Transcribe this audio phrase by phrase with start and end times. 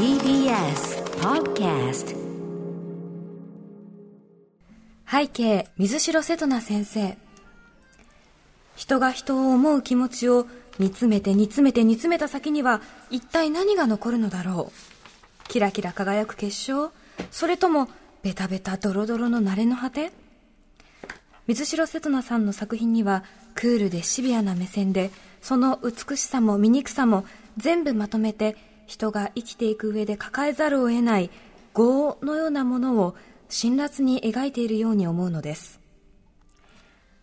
[0.00, 2.16] TBS Podcast
[5.04, 7.18] 背景水城瀬戸那先生。
[8.76, 10.46] 人が人を思う気持ちを
[10.78, 15.48] 煮詰めて煮詰めて煮詰めた先には一体何が残るのだろう。
[15.48, 16.92] キラキラ輝く結晶。
[17.30, 17.86] それとも
[18.22, 20.12] ベタベタドロドロの慣れの果て？
[21.46, 23.22] 水城瀬戸那さんの作品には
[23.54, 25.10] クールでシビアな目線で
[25.42, 27.26] その美しさも醜さも
[27.58, 28.56] 全部まとめて
[28.90, 31.30] 人が生きていく上で抱えざるを得ない
[31.78, 33.14] 業のようなものを
[33.48, 35.78] 辛辣に描いているように思うのです。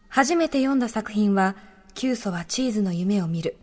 [0.07, 1.57] 初めて読んだ作品は
[1.93, 3.57] 「キュソはチーズの夢を見る」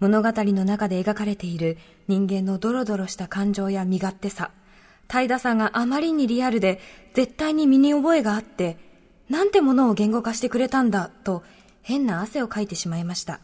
[0.00, 4.50] 物語の中で描かれている人間のドロドロした感情や身勝手さ
[5.06, 6.80] 怠惰さがあまりにリアルで
[7.14, 8.78] 絶対に身に覚えがあって
[9.28, 11.44] なんてものを言語化してくれたんだと
[11.82, 13.40] 変な汗をかいてしまいました。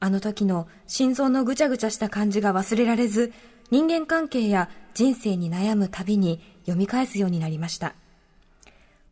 [0.00, 3.32] あの時の心臓のぐちゃぐちゃした感じが忘れられず
[3.70, 7.94] 人間関係や人生に悩むたびに読み返すようになりました。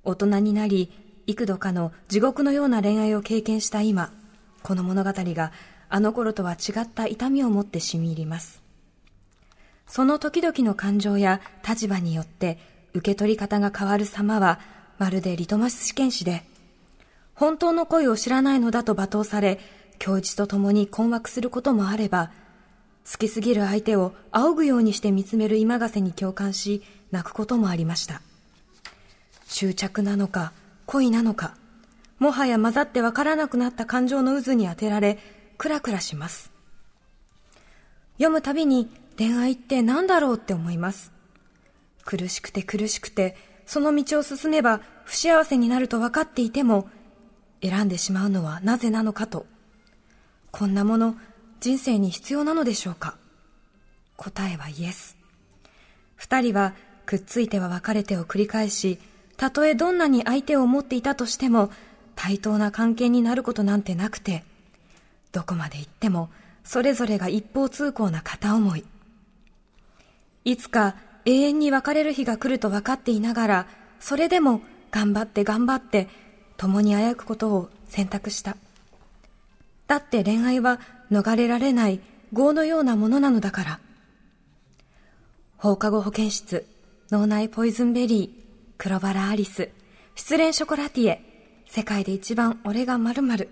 [0.05, 0.93] 大人になり
[1.27, 4.13] 幾度かの地獄のような恋愛を経験した今
[4.63, 5.53] この物語が
[5.89, 8.63] あの頃とは違った痛みを持って染み入ります。
[9.87, 12.59] その時々の感情や立場によって
[12.93, 14.59] 受け取り方が変わる様は
[14.99, 16.45] まるでリトマス試験紙で
[17.35, 19.61] 本当の恋を知らないのだと罵倒され
[19.99, 22.31] 教授と共に困惑することもあれば
[23.11, 28.21] 好きすぎる相手を仰ぐようにして見つめる今がせに共感し泣くこともありました。
[29.47, 30.53] 執着なのか
[30.87, 31.55] 恋なのか
[32.19, 35.19] もはや混ざってわからなくなった感情の渦に当てられ
[35.57, 36.51] クラクラします。
[38.15, 41.13] 読むたびに恋愛って何だろうって思います。
[42.05, 43.37] 苦しくて苦しくて
[43.67, 46.89] その道を進めば不幸せになると分かっていても
[47.63, 49.47] 選んでしまうのはなぜなのかと。
[50.59, 51.17] こんなもの
[51.61, 53.19] 人生に必要なのでしょうか？
[54.17, 55.15] 答えはイエス。
[56.15, 56.73] 二人は
[57.05, 58.99] くっついては別れてを繰り返し
[59.37, 61.71] たとえどんなに相手を思っていたとしても
[62.15, 64.45] 対等な関係になることなんてなくて
[65.31, 66.31] どこまで行っても
[66.65, 68.85] それぞれが一方通行な片思い。
[70.47, 70.97] いつか
[71.27, 73.67] 永遠に別れる日が来ると分かっていながら
[74.01, 76.09] それでも頑張って頑張って
[76.57, 78.57] 共にあやくことを選択した。
[79.87, 80.81] だって恋愛は
[81.11, 82.01] 逃れられない
[82.33, 83.81] 業のようなものなのだから。
[85.57, 86.67] 放課後保健室
[87.11, 88.47] 脳内ポイズンベリー
[88.79, 89.71] 黒バラアリス
[90.15, 91.23] 失恋ショコラティエ
[91.67, 93.49] 世界で一番俺が〇〇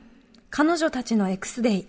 [0.50, 1.86] 彼女たちの X デイ。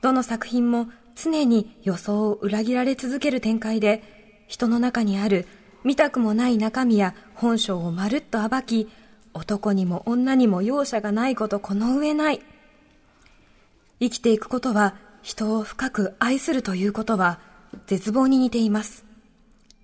[0.00, 4.02] どの作品も常に予想を裏切られ続ける展開で
[4.48, 5.46] 人の中にある
[5.84, 8.88] 見たくもない中身や本性をまるっと暴き
[9.34, 12.42] 男にも女にも容赦がないことこの上ない。
[14.02, 17.38] 生きていくことは人を深く愛するということは
[17.86, 19.06] 絶望に似ています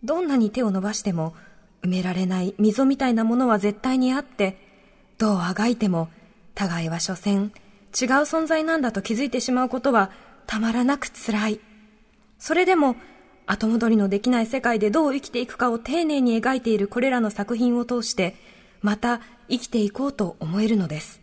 [0.02, 1.32] どんなに手を伸ばしても
[1.82, 4.58] 埋められない溝みたいなものは絶対にあって、
[5.18, 6.08] どうあがいても、
[6.54, 7.50] 互いは所詮、違う
[8.22, 10.10] 存在なんだと気づいてしまうことは、
[10.46, 11.60] たまらなく辛い。
[12.38, 12.96] それでも、
[13.46, 18.34] 後戻りのできない世界でどう生きていくかを丁寧に描いているこれらの作品を通して、
[18.82, 21.20] また生きていこうと思えるのです。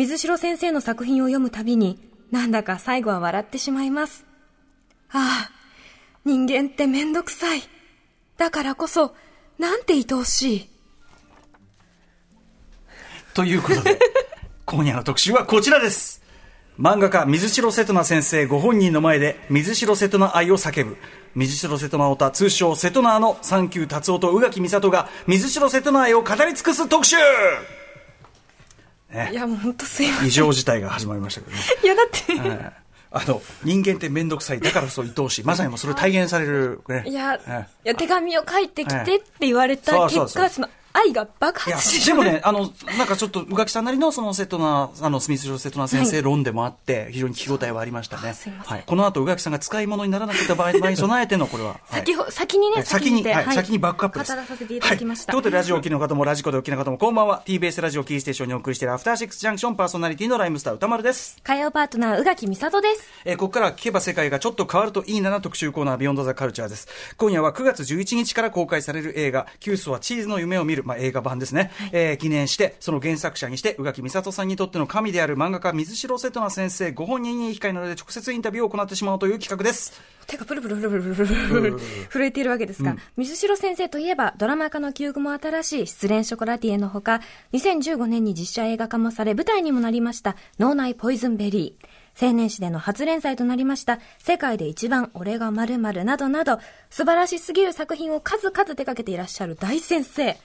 [0.00, 1.98] 水城先生の作品を読むたびに、
[2.30, 4.24] なんだか最後は笑ってしまいます。
[5.10, 5.50] ああ、
[6.24, 7.60] 人間ってめんどくさい。
[8.38, 9.14] だからこそ、
[9.58, 10.70] なんて愛おしい。
[13.34, 13.98] ということで、
[14.64, 16.22] 今夜の特集はこちらです。
[16.80, 20.96] 漫画家水城瀬戸那先生ご本人の前で水城瀬戸那愛を叫ぶ
[21.34, 27.16] 水城瀬戸那オタ通称瀬戸那のサンキュー達夫と宇垣美里が水城瀬戸那愛を語り尽くす特集
[29.10, 30.28] ね、いやもう本当すいません。
[30.28, 31.62] 異常事態が始まりましたけどね。
[31.82, 32.72] いやだって、はい。
[33.12, 35.44] あの人間って面倒くさいだからそう愛おしい。
[35.44, 42.10] まさにもうそれを体現される、ね、いや、えいや手紙を書いてきてって言われた結果、その愛が爆発して。
[42.10, 48.34] でもね、あの、なんかちょっと、宇垣さんなりの、その、瀬戸な、あの、スミス・ジョ瀬戸な先生論でもあって、非常に聞き応えはありましたね。
[48.64, 48.84] はい。
[48.86, 51.70] この後、宇垣さんが使い物にならなかった場合に備えての、これは。
[51.70, 54.32] は い先ほ先にね、先に、ではい、先にバックアップです。
[54.32, 55.32] 語らさせていただきました。
[55.32, 57.42] はい、ということで、ラジオをお聞きの方も、ラジコでお聞きの方も、こんばんは。
[57.46, 61.38] TBS ラジオキーステーションにお送りしているアフターシックスジャンクションパーソナリティのライムスター歌丸です。
[61.42, 63.02] 火曜パートナー、宇垣美里です。
[63.24, 66.88] えーここからは聞けば世界がちょっと変わるといいなな特集コーナービヨンドザカルチャーです。
[67.16, 71.70] 今夜は9月11日から公開される映画、キュースはチーズの夢を見る、まあ、映画版ですね。
[71.92, 80.00] えー記念して、その原作者にして、宇垣美里さんにとっての神である漫画家水城瀬戸那先生ご本人に控えなので直接インタビューを行ってしまおうという企画です。
[80.26, 81.80] 手がプルプルプルプルプルプル
[82.10, 87.20] 震えているわけですが、水城先生といえば、ドラマ化の記憶も新しい失恋ショコラティエのほか、
[87.52, 91.86] 2015年に実写映画化もされ、舞台にもなりました、脳内ポイズンベリー。
[92.20, 96.58] 青年誌での初連載となりました、世界で一番俺が〇〇などなど、
[96.90, 100.36] 素晴らしすぎる作品を数々手掛けていらっしゃる大先生。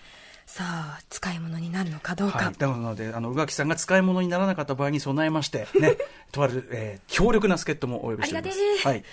[0.45, 2.37] さあ、使い物になるのかどうか。
[2.37, 5.97] はい、なので、あの、宇垣さんが使い物にならなかった場合に備えまして、ね、
[6.31, 8.83] とある、えー強力な助っ人もお呼びしておりますありが。
[8.83, 9.03] てえはい。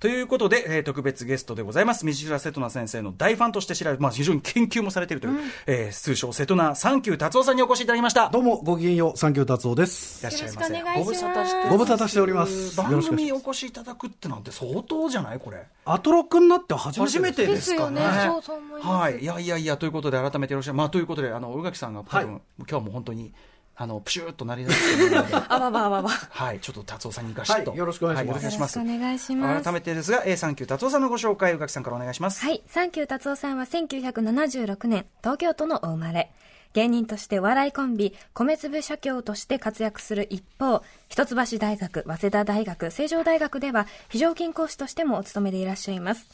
[0.00, 2.06] ということで、えー特別ゲストでございます。
[2.06, 8.30] 水浦瀬戸那先生の大ファンとして知られる、まあ、非常に研究もされているという、えー通称瀬戸那サンキュー達夫さんにお越しいただきました。
[8.30, 10.20] どうもごきげんよう、サンキュー達夫です。
[10.20, 10.72] いらっしゃいませ。
[10.76, 12.52] よろしくお願いしますご無沙汰してますご無沙汰しております。
[12.52, 13.08] よろ番しくお願いします。
[13.10, 15.40] 組お越しいただくってなんて相当じゃない？
[15.40, 15.66] これ。
[15.84, 18.00] アトロクになって初めて初めてですかね。
[18.00, 19.18] ですよねそうそう思いますはい。
[19.18, 20.72] いやいやいや、ということで改めてよろしい。
[20.72, 23.32] まあ、ということで、あの、宇垣さんが多分、はい今日はもう本当に、
[23.80, 26.10] あの、プシューっとなりだしてので、 あわわあわわ。
[26.10, 26.58] はい。
[26.58, 27.70] ちょっと達夫さんにガシッと。
[27.70, 28.78] はいよろしくお願いしますはよろしくお願いします。
[28.78, 32.44] よろしくお願いします改めてですが、A サンキュー達夫さんのご紹介、宇垣さんからお願いします。
[32.44, 32.60] はい。
[32.66, 36.32] サンキュー達夫さんは1976年、東京都のお生まれ。
[36.72, 46.28] 芸人としてお笑いコンビ、米粒社協として活躍する一方、一橋大学、早稲田大学、成城大学では非常勤講師としてもお勤めでいらっしゃいます。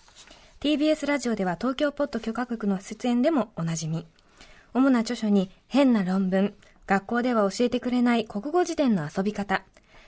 [0.61, 4.07] TBS ラジオでは東京ポッド許可局の出演でもおなじみ。
[4.73, 6.55] 主な著書に変な論文、
[6.87, 9.65] 学校では教えてくれない国語辞典の遊び方、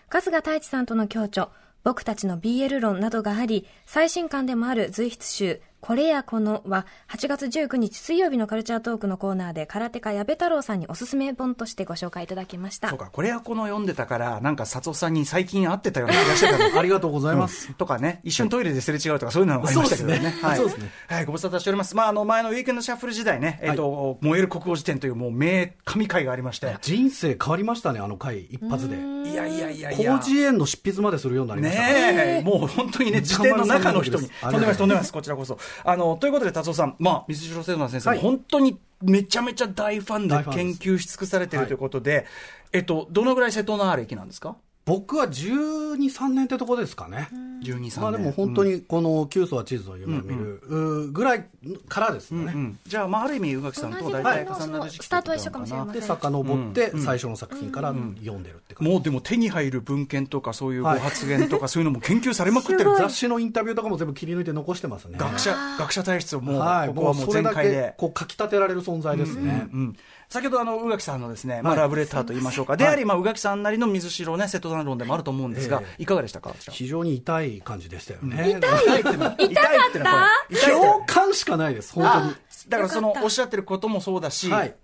[0.08, 1.48] 春日太一さんとの共著、
[1.84, 12.98] 僕たちの BL 論などがあり、最新刊でもある随筆集、これやこのは、8月19日水曜日のカルチャートークのコーナーで、空手家矢部太郎さんにおすすめ本としてご紹介いただきましたそう。
[12.98, 17.72] か、これはこの読んでたから、なんか、薩夫さんに最近会ってたような気がしてたの ありがとうございます。
[17.74, 20.16] とかね、一瞬トイレですれ違うとか、そういうのがありましたけどね。
[20.16, 20.56] そうですねはい。
[20.56, 21.94] そうですねはい、ご無沙汰しております。
[21.94, 26.76] まあ、あの、前のウィークエンドシャッフル時代ね、えっ、と、燃える国語辞典というもう名神回がありまして。
[26.82, 28.96] 人生変わりましたね、あの回、一発で。
[28.96, 29.98] いやいやいやいや。
[29.98, 31.82] 広辞苑の執筆までするようになりました。
[31.82, 35.56] ねえ、もう本当にね、辞典の中の人に、あとんでもないです、とんでもないです、こちらこそ。
[35.84, 38.18] あの、ということで、達夫さん、まあ、水城聖奈先生、はい。
[38.18, 42.26] 本当にめちゃめちゃ大ファンで研究し尽くされているはいということで、
[42.72, 44.56] えっと、どのぐらい瀬戸内歴なんですか？
[44.86, 47.28] 僕は12、3年ってとこですかね。
[47.64, 48.00] 12、3年。
[48.00, 51.44] まあでも本当にこのキュは地図の夢を見るぐらい
[51.88, 52.52] からですよね。
[52.54, 58.92] うん、じゃあ、まあ、ある意味、宇垣さんと大体重なる時期スタートは一緒かもしれませんで、遡って最初の作品から読んでるって感じ。
[58.92, 65.18] もうでも手に入る文献とかそういうご発言とかそういうのも研究されまくってる、 雑誌のインタビューとかも全部切り抜いて残してますね。
[65.18, 67.94] 学者学者体質をもう、はい、ここはもうそれだけ全開で。
[67.98, 69.68] こう書き立てられる存在ですね。
[69.72, 69.96] うん、
[70.28, 78.50] 先ほどあの宇垣さんのですね、まあ、はいラブレターと言いましょうか、であり、まあ、宇垣さんなりの水城ね瀬戸内論でもあると思うんですが、えいかがでしたか非常に痛い感じでしたよね。
[78.50, 79.30] 痛いってのは痛いってのは。
[79.30, 82.34] これ痛いって共感しかないです、本当に。
[82.68, 84.74] だからそのおっしゃってることもそうだし、はい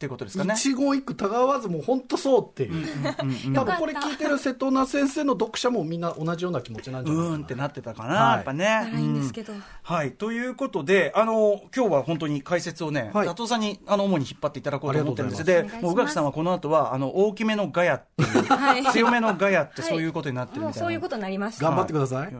[0.00, 2.86] っていうことですかね一言一句たがわずもう本当そうっていう。
[3.52, 7.36] 多分これ聞いてる瀬戸内先生の読者もみんな同じような気持ちなんじゃうないかな。
[7.36, 8.64] ーんってなってたかな、はいやっぱね。
[8.64, 10.12] ならいいんですけどうんはい。
[10.12, 15.42] ということで、あの、今日は本当に解説をね、はい佐藤さんに、あの、主に引っ張っていただこうと思ってるんです。
[15.42, 20.74] あでもう宇垣さんはこの後は、あの、大きめのガヤっていう、はい強めのガヤってそういうことになってるみたいな。
[20.76, 21.66] もうそういうことになりました。
[21.66, 22.34] 頑張ってください。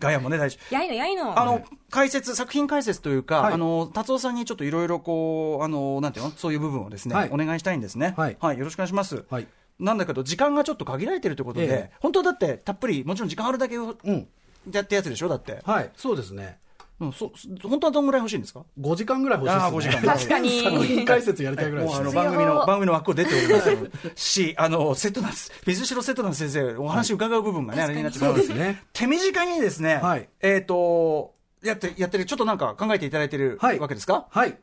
[0.00, 0.58] ガヤもね、大事。
[0.70, 1.38] やいのやいの。
[1.38, 6.32] あの、解説、作品解説というか、はいあの、達夫さんにちょっといろいろこう、あの、なんていうの？
[6.46, 8.14] そういう部分をですね、はいお願いしたいんですね。
[8.16, 9.24] はいよろしくお願いします。
[9.30, 9.46] はい
[9.78, 14.26] なんだけど、時間がちょっと限られてるということで、ええ本当だって、たっぷり、もちろん時間あるだけをうん。
[14.72, 15.28] やってやつでしょ？
[15.28, 15.60] だって。
[15.64, 16.58] はい、そうですね。
[16.98, 19.66] うん、そ、そ本当はどんぐらい欲しいんですか？5時間ぐらい欲しいです、ね。
[19.66, 22.22] あー5時間確かに作品解説やりたいぐらいもうあのですね。
[22.22, 25.30] 番組の、番組の枠を出ておりますし、あの、瀬戸内、
[25.66, 28.82] 水城瀬戸内先生、お話伺う部分がね、あれになってそうですね。
[28.94, 34.26] 手短にですね、はいえっ、と、やって、やってる、ちょっとなんか考えていただいてるはいわけですか？
[34.30, 34.56] はい。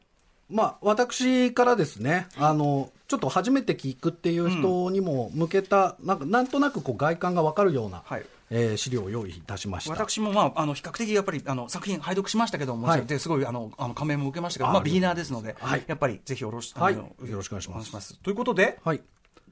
[0.50, 8.26] まあ、私からですね、あの、ちょっと初めて聞くっていう人にも向けた、なんか、なんとなくこう外観がわかるような、はい。
[8.50, 9.92] えー資料を用意いたしました。
[9.92, 13.06] 私も、まあ、あの比較的やっぱりあの作品拝読しましたけども、はい。
[13.06, 15.84] ですごいあのあの感銘も受けましたけど、あまあ、ビギナーですので、はい。
[15.88, 16.96] やっぱりぜひよろし,はい。
[16.96, 18.20] よろしくお願いします。
[18.20, 19.02] ということで、はい。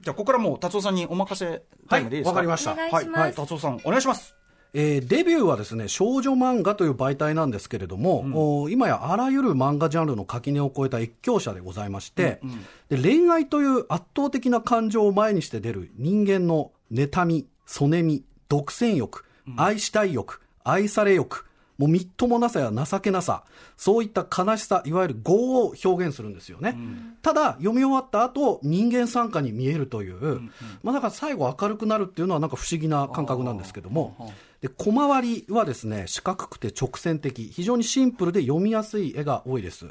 [0.00, 2.46] じゃあここからもう達夫さんにお任せタイムでいいですか、はい。
[2.46, 3.16] わかりました。
[3.18, 4.36] はい、達夫さんお願いします
[4.74, 12.40] えーデビューはですね、少女漫画という媒体なんですけれども、お今やあらゆる漫画ジャンルの垣根を越えた越境者でございまして、
[12.88, 19.24] で恋愛という圧倒的な感情を前にして出る人間の妬み、そねみ、独占欲、
[19.56, 21.46] 愛したい欲、愛され欲、
[21.78, 23.44] もうみっともなさや情けなさ、
[23.76, 26.76] そういった悲しさ、いわゆる業を表現するんですよね。
[27.22, 30.40] ただ、読み終わった後、人間参加に見えるという、
[30.82, 39.86] まあだから最後明るくなるっていうのはなんか不思議な感覚なんですけども、で、小回りはですね、四角くて直線的、非常にシンプルで読みやすい絵が多いです。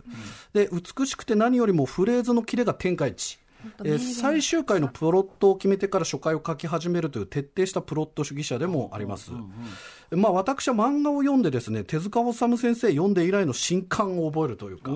[0.53, 3.37] で、美しくて何よりもフレーズのキレが天下一。
[3.83, 9.31] えー最終回のプロットを決めてから初回を書き始めるという徹底したプロット主義者でもあります。
[10.11, 14.91] まあ、私は漫画を読んでですね、手塚治虫先生読んで以来の新刊を覚えるというか、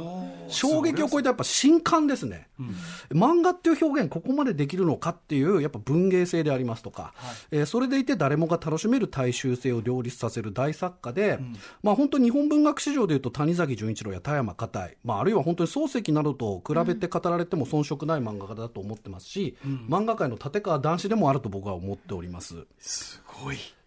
[0.50, 22.66] 衝撃を超えたやっぱ新刊ですね、うん、漫画っていう表現、ここまでできるのかっていう、やっぱ文芸性でありますとか、はい、えー、それでいて誰もが楽しめる大衆性を両立させる大作家で、うん、まあ、本当に日本文学史上でいうと谷崎潤一郎や田山片井、まあ、あるいは本当に漱石などと比べて語られても遜色ない漫画家だと思ってますし、うん、漫画界の立川談志でもあると僕は思っております。
[22.80, 23.24] す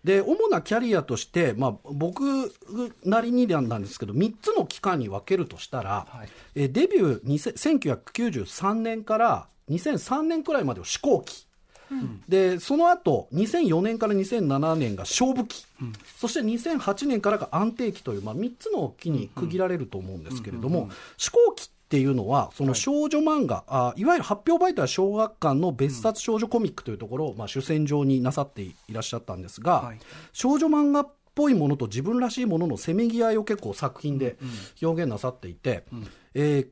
[0.05, 2.23] で主なキャリアとして、まあ、僕
[3.05, 11.47] なりになんですけど、3つの期間に分けるとしたら、はい、えデビュー1993年から2003年くらいまでを試行期。
[11.91, 29.99] うん、でその後2004年から2007年が勝負期、うん、そして2008年からが安定期という、まあ、3つの期に区切られると思うんですけれども、試行期っていうのは、その少女漫画、はい、あいわゆる発表媒体は小学館の別冊少女コミックというところを、まあ、主戦場になさっていらっしゃったんですが、はい、
[30.33, 34.37] 少女漫画っぽいものと自分らしいもののせめぎ合いを結構作品で
[34.83, 36.69] 表現なさっていて、うんうん、えー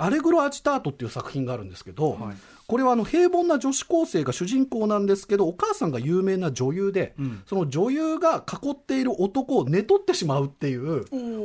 [0.00, 11.04] アレグロ・アジタートっていう作品があるんですけど、はい、これはあの平凡な女子高生が主人公なんですけど、お母さんが有名な女優で、うん、その女優が囲っている男を寝取ってしまうっていう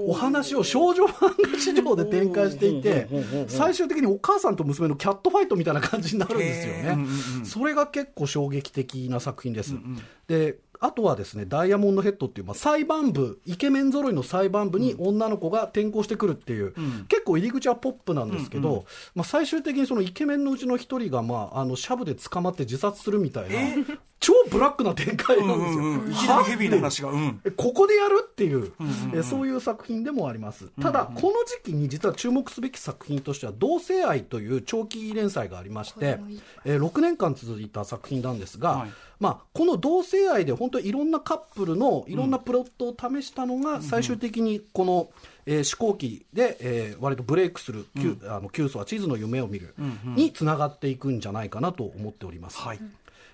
[0.09, 3.09] お話を少女漫画史上で展開していて、
[3.49, 6.97] 最終的にお母さんと娘のキャットファイトみたいな感じになるんですよね。
[7.43, 9.75] それが結構衝撃的な作品です。
[9.75, 18.83] うんうん、であとはですね、ダイヤモンドヘッドっていう、まあ、裁判部、イケメン揃いの裁判部に女の子が転校してくるっていう、うん、結構入り口はポップなんですけど、うんうん、
[19.15, 25.79] まあ、最終的にそのイケメンのうちの一人が、まあ、あの、シャブで捕まって自殺するみたいな、えー、超ブラックな展開なんですよ。
[25.79, 30.69] うんうん、いきなりヘビーな話が、うん、ここでやるっていう、うんうんうん、そういう作品でもあります。
[30.81, 36.17] ただ、この時期に実は注目すべき作品としては、同性愛という長期連載がありまして、
[36.63, 38.89] えー、6年間続いた作品なんですが、はい。
[39.19, 45.09] まあ、この同性愛で本当にいろんなカップルのいろんなプロットを試したのが、最終的にこの、
[45.45, 52.57] えー、試行機で、えー、割とブレイクする、うん、あのキュースは地図の夢を見る、につながっていくんじゃないかなと思っております。
[52.57, 52.79] はい、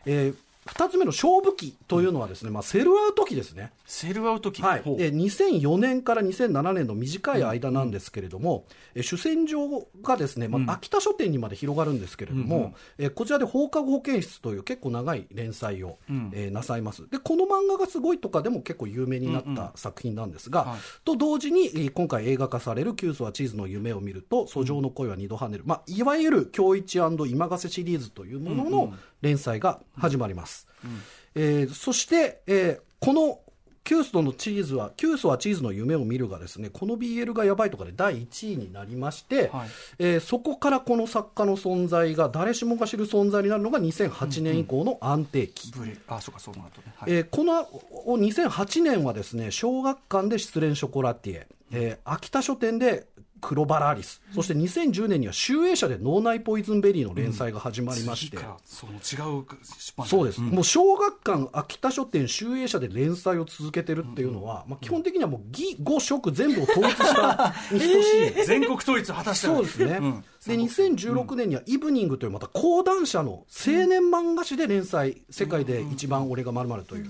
[0.05, 3.73] えー2つ目の勝負期というのはですね、うん、まあ、セルアウト期ですね。
[3.85, 4.61] セルアウト期。
[4.61, 4.83] はい。
[4.95, 8.65] で、2004年から2007年の短い間なんですけれども、
[8.95, 17.09] うん、主戦場がですね、まあ、秋田書店にまで広がるんですけれども、うん、えこちらで放課後保健室という結構長い連載を、うん、えー、なさいます。
[17.09, 25.63] で、この漫画がすごいとかでも結構有名になった作品なんですが、うんうん、と同時に、今回映画化されるキュースはチーズの夢を見ると、訴状の声は二度跳ねる。
[25.65, 30.67] まあ、いわゆる今日一今ヶ瀬シリーズというものの連載が始まります。
[31.35, 33.39] えー、そして、えー、この
[33.83, 45.73] キューストのチーズは、キュースはチーズの夢を見るがですね、この BL がやばいとかで第1位になりまして、はい、えー、そこからこの作家の存在が誰しもが知る存在になるのが2008年以降の安定期。
[45.75, 46.93] うんうん、あ、そうか、そうなるとね。
[46.95, 47.65] はい、えー、この
[48.17, 53.07] 2008年はですね、小学館で失恋ショコラティエ、えー、秋田書店で
[53.41, 59.45] 黒バラアリス、そして2010年には集英社で脳内ポイズンベリーの連載が始まりまして、うん、その違う
[60.05, 69.47] そうです、うん、もう小学館秋田書店集英社で連載を続けてるっていうのは、うん、まあ、基本的にはもう義五色全部を統一したに等しい、えー、全国統一果たして。
[69.47, 69.99] そうですね、
[70.45, 77.09] で2016年には「イブニング」というまた講談社の青年漫画誌で連載、世界で一番俺がまるという。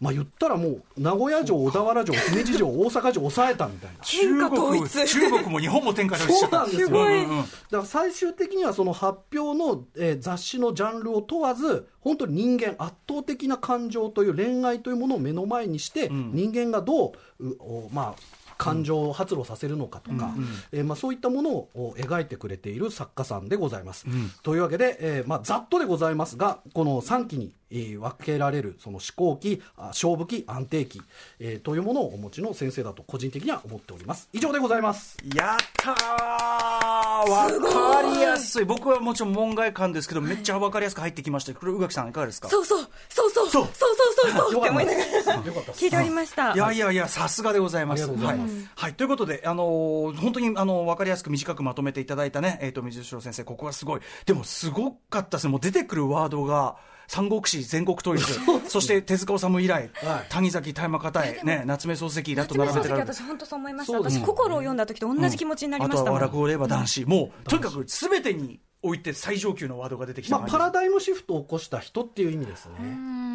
[0.00, 4.04] まあ言ったらもう、名古屋城、小田原城、姫路城、大阪城抑えたみたいな。
[4.04, 6.88] 中国、中国も日本も展開されそうなんですよ。
[6.88, 17.54] すだから最終的にはその発表の、えー、雑誌のジャンルを問わず、本当に人間、圧倒的な感情という恋愛というものを目の前にして、うん、人間がどう、う
[17.90, 24.06] まあ、感情を発露させるのかとか、うん、えー、まあ、そういったものを描いてくれている作家さんでございます。
[24.08, 31.02] うん、というわけで、えーまあ、ざっとでございますが、この3期に、えー、分けられるその思考期、勝負期、安定期、
[31.40, 34.28] えー、というものをお持ちの先生だと個人的には思っております。
[34.32, 35.16] 以上でございます。
[35.34, 38.64] やったーわかりやすい。
[38.64, 41.54] 僕はもちろん門外観ですけど、めっちゃわかりやすく入ってきました。
[41.54, 42.48] これ、宇垣さんいかがですか？
[42.48, 43.90] そうそう、そうそう、そうそうそ
[44.30, 45.04] うそうそうって思いながら
[45.74, 46.52] 聞いておりました。
[46.54, 48.06] いやいやいや、さすがでございます。
[48.06, 48.38] はい
[48.76, 56.76] はい、ということで、あのー、本当にあの分かりやすく短くまとめていただいたね、えっ、ー、と水城先生、ここはすごい、でもすごかったですね、もう出てくるワードが。
[57.08, 58.24] 三国志全国統一。
[58.68, 63.12] そして手塚治虫以来、はい、谷崎田山方へ、ね、夏目漱石だと並べてられる。
[63.12, 63.98] 私本当そう思いました。
[63.98, 72.78] 私心を読んだ時と同じ気持ちになりました、うん、あとは落語で言えば男子、もうとにかくすべてにおいて最上級のワードが出てきた、まあ、パラダイムシフトを起こした人っていう意味ですね。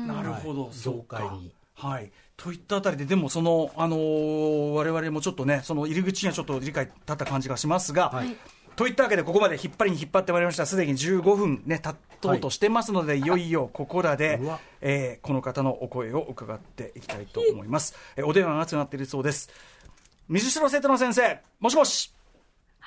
[0.08, 1.54] なるほど、業界に。
[1.76, 2.12] はい。
[2.38, 8.36] といったあたりで、でもその、あのー、我々もちょっとね、その入り口にはちょっと理解立った感じがしますが、はい、
[8.76, 10.66] といったわけで、ここまで引っ張りに引っ張ってまいりました。
[10.66, 14.40] すでに15分ね、経とうとしてますので、はい、いよいよここらで、
[14.80, 17.96] えー、この方のお声を伺っていきたいと思います。
[18.16, 19.50] えー、お電話がつながっているそうです。
[20.30, 22.14] 水城生徒の先生、もしもし。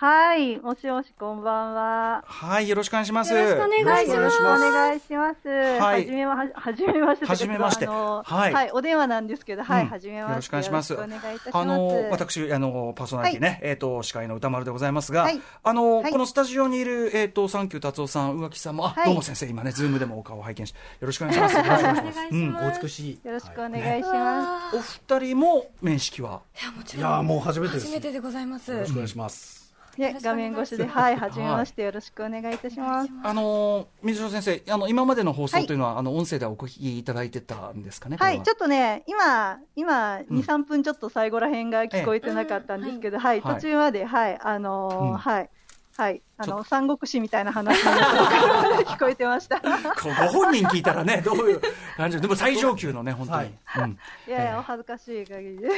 [0.07, 2.25] はい、もしもし、こんばんは。
[2.27, 3.33] はい、よろしくお願いします。
[3.33, 4.11] よろしくお願いします。
[4.11, 5.49] よろしくお願いします。
[5.81, 7.25] はじめま、はじめまして。
[7.25, 7.87] はじめまして。
[7.87, 10.31] はい、はい、お電話なんですけど、はい、はじめまして。
[10.33, 10.93] よろしくお願いします。
[10.93, 11.51] お願いいたします。
[11.55, 15.27] あの、私、あの、パーソナリティね、えっと、司会の宇多丸でございますが、
[15.63, 21.57] あの、このスタジオにいる、えっと、サンキュータツオさん、宇垣さんも、あ、どうも先生、今ね、ズームでもお顔を拝見し、よろしくお願いします。
[21.57, 22.19] よろしくお願いします。
[22.31, 23.21] うん、お美しい。
[23.25, 24.77] よろしくお願いします。
[24.77, 26.43] お二人も面識は？
[26.61, 27.11] いや、もちろん。
[27.11, 27.87] いや、もう初めてです。
[27.87, 28.71] 初めてでございます。
[28.71, 29.64] よろしくお願いします。
[29.99, 33.11] ね、画面越しで、はい、はじめまして、よろしくお願いいたします。
[33.23, 38.17] あの、水野先生、あの、今までの放送というのは、はい、あの、音声でお聞きいただいてたんですかね。
[38.19, 45.51] はい、ちょっとね、今、今、二、三分ちょっと最後ら辺が聞こえてなかったんですけど、はい、途中まで、はい、あのはい。
[45.97, 49.61] はい、あの三国志みたいな話聞こえてました。
[49.61, 51.61] ご本人聞いたらね、どういう
[51.97, 53.39] 感じでも最上級のね、本当に。
[53.65, 55.69] はいうん、いやいや、お恥ずかしい限りで。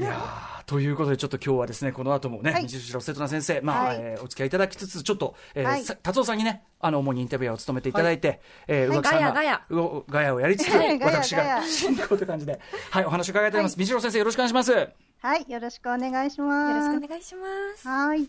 [0.00, 10.04] いやということで、ちょっと今日はですね、この後もね、水城瀬戸那先生、まあ、はい、えー、お付き合いいただきつつ、ちょっと、えーはい、達夫さんにね、あの、主にインタビュアーを務めていただいて、はい、えー、宇垣さんが、ガヤガヤ。
[10.10, 13.78] ガヤをやりつつ、私が進行という感じで、はい、お話を伺いたいと思います。
[13.78, 14.90] 水城先生、よろしくお願いします。
[15.20, 16.74] はい、よろしくお願いします。
[16.74, 17.88] よろしくお願いします。
[17.88, 18.28] はい。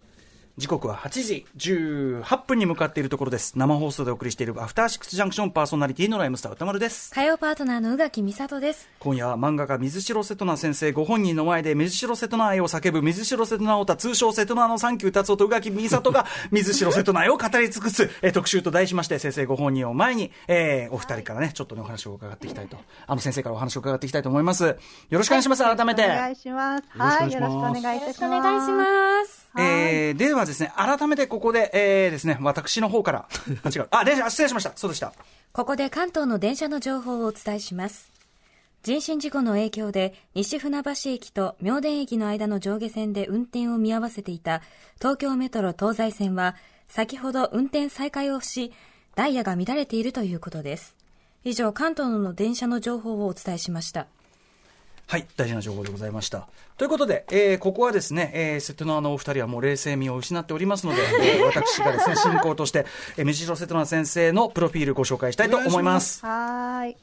[0.61, 3.57] 時刻は8時18分に向かっているところです。
[3.57, 7.11] 生放送でお送りしているアフターシックスジャンクションパーソナリティのライムスター歌丸です。
[7.15, 8.87] 火曜パートナーの宇垣美里です。
[8.99, 22.77] 今夜は漫画家水城瀬戸那先生ご本人の前で水城瀬戸那愛を叫ぶ水城瀬戸那太田通称瀬戸那のサンキュー達夫と宇垣美里が水城瀬戸那愛を語り尽くす、えー、特集と題しまして先生ご本人を前に、えー、お二人からね、ちょっとねお話を伺っていきたいと、
[23.07, 24.65] あの先生からお話を伺っていきたいと思います。
[24.65, 24.77] よ
[25.09, 26.05] ろしくお願いします、はい、改めて。
[26.05, 26.83] お願いします。
[26.89, 28.25] はい、よろしくお願いいたします。
[28.25, 29.41] お願いします。
[29.57, 33.27] えー、ではですね、改めてここで、えー、ですね、私の方から、
[33.63, 34.71] あ、違う、あ、電車、失礼しました。
[34.75, 35.13] そうでした。
[35.53, 38.11] ここで関東の電車の情報をお伝えします。
[38.83, 44.63] 人身事故の影響で西船橋駅と明田駅の間の上下線で運転を見合わせていた
[44.97, 46.55] 東京メトロ東西線は
[46.87, 48.73] 先ほど運転再開をし
[49.13, 50.95] ダイヤが乱れているということです。
[51.43, 54.07] 以上関東の電車の情報をお伝えしました。
[55.07, 56.47] はい、大事な情報でございました。
[56.77, 61.01] ということで、えー、ここはですね、えー、瀬戸ののお二人はもう冷静味を失っておりますので、
[61.37, 62.85] えー、私がですね、進行として、
[63.17, 66.25] えー、道代瀬戸那先生のプロフィールご紹介したいと思います。
[66.25, 66.97] はい。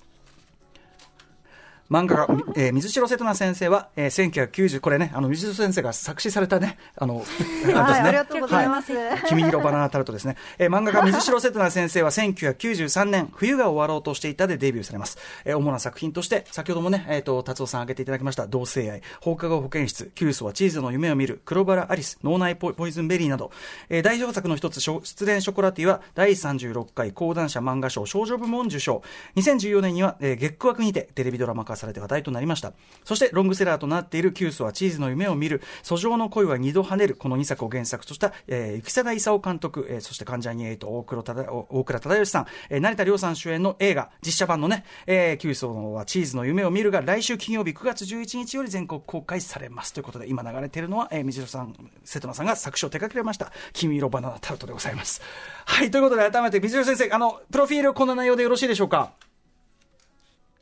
[1.90, 7.24] 漫画家、えー、水城瀬戸那先生は、えー、1990、これね、あの、水城先生が作詞されたね、あの、
[7.74, 8.92] ありがとうございます。
[8.92, 10.36] はい、君色バナナタルトですね。
[10.58, 15.16] えー、漫画家水城瀬戸那先生は1993年、冬が終わろうとしていたでデビューされます。
[15.46, 23.50] えー、主な作品として、先ほどもね、えっ、ー、と、達夫さん挙げていただきました、同性愛、放課後保健室、キュはチーズの夢を見る、黒バラアリス、脳内ポイズンベリーなど、
[23.88, 29.02] えー、代表作の一つ、失恋ショコラティは、第36回講談社漫画賞少女部門受賞。
[29.36, 32.72] 2014年には、えー、月9枠にてテレビドラマ化されて話題となりました。
[33.04, 35.62] そしてロングセラーとなっているキュースはチーズの夢を見る。
[35.82, 37.14] 訴状の恋は二度跳ねる。
[37.14, 49.92] この2作を原作とした、えー、生田勲監督、えー、そして関ジャニエイト大黒大倉忠義さん、えー、成田凌さん主演の映画実写版のね、えー、キュースはチーズの夢を見るが来週金曜日9月11日より全国公開されます。
[49.92, 53.52] ということで今流れているのは、えー、水野さん瀬戸間さんが作詞を手掛けました。
[53.72, 55.20] 君色バナナタルトでございます。
[55.66, 59.12] はいということで改めて水野先生あのプロフィールこんな内容でよろしいでしょうか？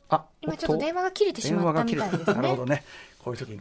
[0.09, 2.35] あ今ちょっと電話が切れてしまったみたいですね。
[2.35, 2.85] なるほどね。
[3.19, 3.61] こういう時にい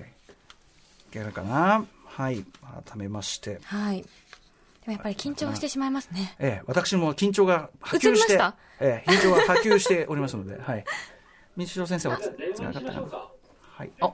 [1.12, 1.86] けるかな。
[2.06, 2.46] はい。
[2.86, 3.60] 改めまして。
[3.64, 4.02] はい。
[4.02, 4.08] で
[4.88, 6.36] もやっぱり緊張してしまいますね。
[6.40, 8.40] ええ、私も緊張が波及して、
[8.80, 10.86] ええ、緊張が波及しておりますので、はい。
[11.58, 13.08] 民主党先生はつながったかな。
[13.62, 13.92] はい。
[14.00, 14.14] あ、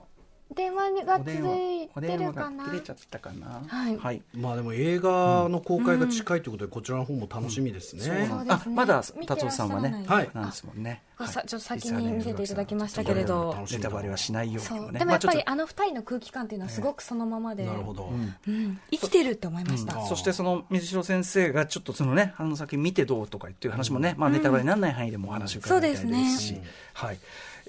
[0.55, 2.65] 電話が続いてるかな？
[2.65, 3.61] 切れちゃったかな？
[3.67, 3.97] はい。
[3.97, 8.27] はい、まあでも映画の公開が近いということで、こちらの方も楽しみですね。
[8.29, 11.01] うんうん、あ、まだ達夫さんはね、はい、なんですもんね。
[11.27, 14.99] さちょっと先に見せていただきましたけれど、ネタバレはしないようにね。
[14.99, 18.11] でもやっぱりあの二人の空気感っていうのはすごくそのままで、なるほど、
[18.47, 20.01] うん、生きてるって思いました。
[20.07, 26.57] そしてその水城先生がちょっとそのね、あの先見てどうとかっていう話もね、まあネタバレにならない範囲でもお話を伺いたいですし、
[26.93, 27.19] はい。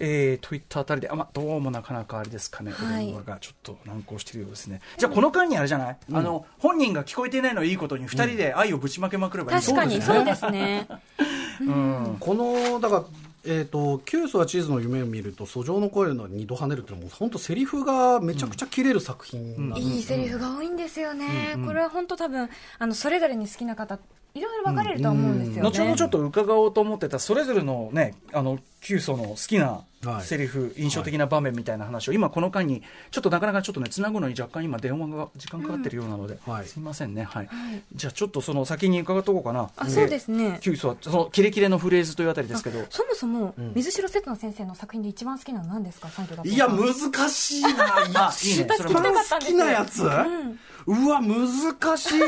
[0.05, 4.81] えー、といったあたりで、あまあ、どうもなかなかあれですかね、お電話がちょっと難航しているようですね。
[4.99, 10.89] じゃあ、この間にあれじゃない、うん、あの本人が聞こえていないのはいいことに、二人で愛をぶちまけまくればいい、確かにそうですね。
[11.63, 13.05] うん、このだから
[13.45, 21.61] えーと、キュースはチーズの夢を見ると訴状の声の二度跳ねるっていうのも本当セリフがめちゃくちゃ切れる作品、うん、いいセリフが多いんですよね、うん。
[21.63, 23.99] うん、これは本当多分あのそれぞれに好きな方
[24.35, 25.71] いろいろ分かれるとは思うんですよね。
[25.71, 30.23] 後ほどちょっと伺おうと思ってたそれぞれのねあのキュウソの好きなはい。
[30.23, 36.67] セリフ、印象的な場面みたいな話を今この間にちょっとなかなかちょっとねつなぐのに若干今電話が時間かかってるようなので、はい。
[36.67, 37.23] すいませんね。
[37.23, 37.49] はい、
[37.95, 39.71] じゃあちょっとその先に伺っとこうかな。
[39.77, 40.59] あそうですね。
[40.61, 42.85] キュウソはそのキレキレのフレーズというあたりですけど。
[42.91, 46.09] そもそも、水城瀬戸先生の作品で一番好きなのは何ですか、
[46.45, 47.69] いや、難しいな。
[48.27, 48.67] あいいね。
[48.77, 52.21] それ好きなやつ、うわ、難しい。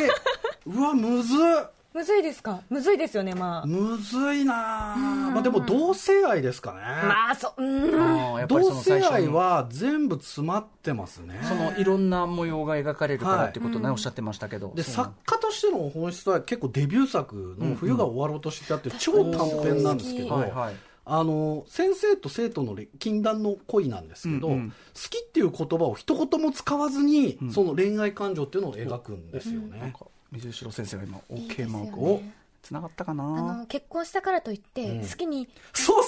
[0.67, 1.74] うわ、むずっ。
[1.95, 2.61] むずいですか？
[2.69, 3.67] むずいですよね、まあ。
[3.67, 4.97] むずいな
[5.33, 6.81] まあでも同性愛ですかね。
[6.81, 8.49] まあ、そう、うん。
[8.49, 11.39] 同性愛は全部詰まってますね。
[11.45, 13.49] そのいろんな模様が描かれるからはい。
[13.51, 14.73] っていうことをね、おっしゃってましたけど。
[14.75, 20.75] で作家としての本質は結構デビュー作の「冬が終わろうとしてた」っていう超短編なんですけど、はいはい
[21.07, 24.71] あの先生と生徒の禁断の恋なんですけど、うんうん。
[24.71, 24.75] 好
[25.11, 29.93] きっていう言葉を一言も使わずに、その恋愛感情っていうのを描くんですよね。
[30.35, 32.23] 水城先生が今 OK ねマークを
[32.62, 33.25] つながったかあな
[33.59, 35.47] の結婚したからといって、好きに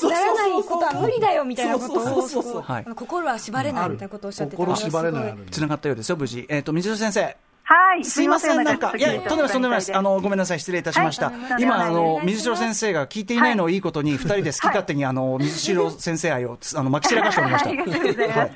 [0.03, 5.37] ならないことは無理だよみたいなことを心は縛れないみたいなことをおっしゃってて心縛れない。
[5.51, 6.47] つながったようですよ無事。
[6.49, 7.37] えっ、と水城先生
[7.69, 8.05] はい。
[8.05, 9.97] すいません、なんか、いや、とんでもない、とんでもないです。
[9.97, 11.31] あの、の、ごめんなさい、失礼いたしました。
[11.31, 17.71] はい今、あの、水城先生が聞いていないのをいいことに、二人で好き勝手に、あの、水城先生愛を、あの、まき散らかしておりました。
[17.71, 18.51] はい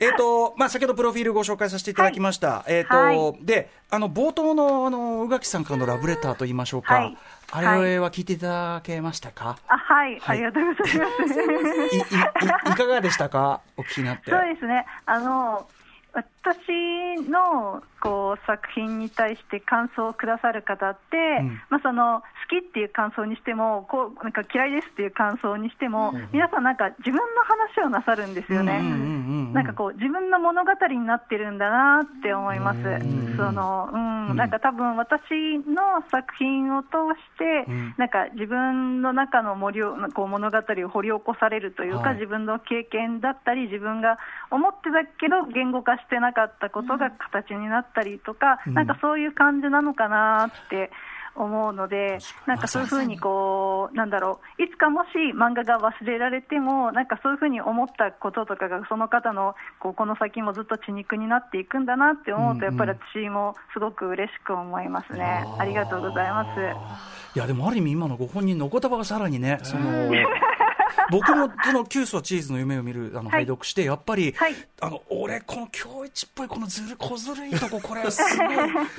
[0.00, 2.64] えっと、まあ、先ほどプロフィールご紹介させていただきました。
[2.68, 7.16] えっはと、で、あの、冒頭の、あの、宇垣さんからのラブレターと言いましょうかはい。
[7.50, 9.58] あれは聞いていただけましたか？
[9.66, 10.20] あ、はい。
[10.20, 11.96] はいありがとうございます。
[11.96, 13.60] い、い、い、いかがでしたか？
[13.76, 14.30] お聞きになって。
[14.30, 14.84] そうですね。
[15.06, 15.66] あの、
[16.12, 21.60] 私のこう作品に対して感想をくださる方って、うん。
[21.68, 28.78] まあ、その好きっていう感想にしてもこうなんか嫌いですっていう感想にしても、皆さんなんか自分の話をなさるんですよね。
[28.80, 32.78] うんうんうんうんなんかこう自分の物語になってるんだなって思います。
[32.78, 33.34] ん。
[33.36, 34.36] そのうん、うん。
[34.36, 37.94] なんか多分私の作品を通して、うん。
[37.96, 42.14] なんか自分の中の森をこう物語を掘り起こされるというか、はい。
[42.16, 44.18] 自分の経験だったり自分が
[44.50, 48.74] 思ってたけど言語化してなかったことが形になったりとか、うん。
[48.74, 50.90] なんかそういう感じなのかなって。
[51.38, 65.44] 思うので、なんかそういうふうにこう、なんだろう、いつかもし漫画が忘れられても、なんかそういうふうに思ったこととかが、その方のこうこの先もずっと血肉になっていくんだなって思うと、やっぱり私もすごく嬉しく思いますね。
[65.58, 66.58] ありがとうございます。
[67.36, 70.10] いやでもある意味今のご本人のお言葉がさらにね、その
[71.10, 73.44] 僕もそのキュースはチーズの夢を見るあのはい。
[73.44, 74.54] 拝読してやっぱり、はい。
[74.80, 78.22] あの俺この今日一っぽいこのずる小ずるいとここれ す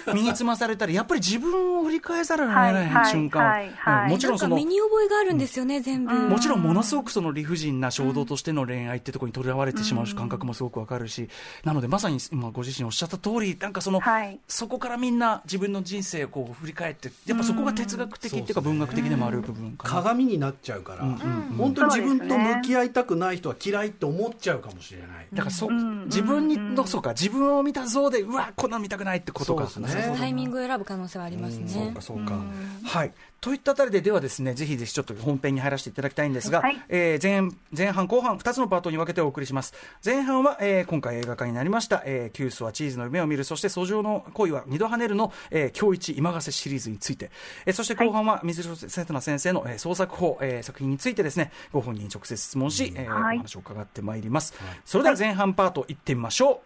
[0.06, 4.04] ごい身につまされたりやっぱり自分を振り返されられない瞬間、はいはい。
[4.06, 4.10] うん。
[4.12, 6.14] もちろんそのなんか身に覚えがあるんですよね、全部。
[6.14, 11.30] もちろんものすごくその理不尽な衝動としての恋愛ってところにとらわれてしまう感覚もすごくわかるし、
[11.64, 14.40] なのでまさに今ご自身おっしゃった通り、なんかその、はい。
[14.48, 19.94] そこからみんな自分の人生をこう振り返って、やっぱそこが哲学的っていうか文学的でもある部分かな。
[19.96, 21.20] 鏡になっちゃうから、うんうん
[21.58, 25.28] 本当に自分と向き合いたくない人は嫌いって思っちゃうかもしれない。
[25.34, 29.68] だからそ、ん自分にの、そうか、自分を見た像で、うわ、こんなの見たくないってことか。
[29.68, 31.68] そうですねタイミングを選ぶ可能性はありますね。
[31.70, 32.40] そうか、そうか。
[32.84, 33.14] はい。
[33.42, 36.82] といったあたりで、ではですね、ぜひぜひちょっと本編に入らせていただきたいんですが、はい。
[36.90, 39.74] えー前、前半後半、2つのパートに分けてお送りします。
[40.04, 47.32] 前半は、えー今回映画化になりました、えーキュースはチーズの夢を見る、そして、訴状の恋は二度跳ねるの、えー、今日一今がせシリーズについて、
[47.66, 53.38] えーそして後半は、水城瀬戸那先生の、えー創作法、えー作品についてですね、ご本人に直接質問し、えーはい。
[53.38, 54.54] お話を伺ってまいります。
[54.84, 56.60] それでは前半パート行ってみましょう。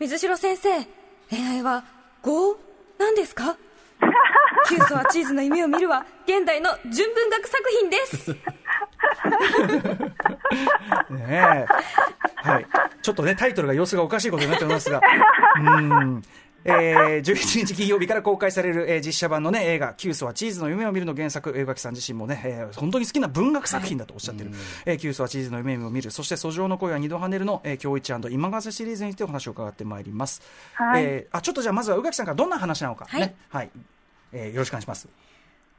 [0.00, 0.68] 水城先生、
[1.30, 1.84] 恋愛は
[2.22, 2.56] 5
[3.00, 3.56] なんですか？
[4.66, 8.36] キュースはチーズの夢を見るは現代の純文学作品です。
[11.10, 11.66] ねえ。
[12.36, 12.66] はい。
[13.02, 15.00] ちょっとね、タイトルが様子がおかしいことになっておりますが、
[15.58, 16.22] うん。
[16.64, 24.50] えー、11日金曜日から公開される、えー実写版のね、映画、キュースはチーズの夢を見るの原作、映画さん自身もね、えー本当に好きな文学作品だとおっしゃってる、
[24.84, 30.42] えーキュースはチーズの夢を見る、そして、訴状の声は二度跳ねるの、えー、今日一今がせシリーズについてお話を伺ってまいります。
[30.74, 33.36] はいえーあ、ちょっとじゃあまずは宇垣さんからどんな話なのか、はいね。
[33.48, 33.70] はい。
[34.32, 35.08] えーよろしくお願いします。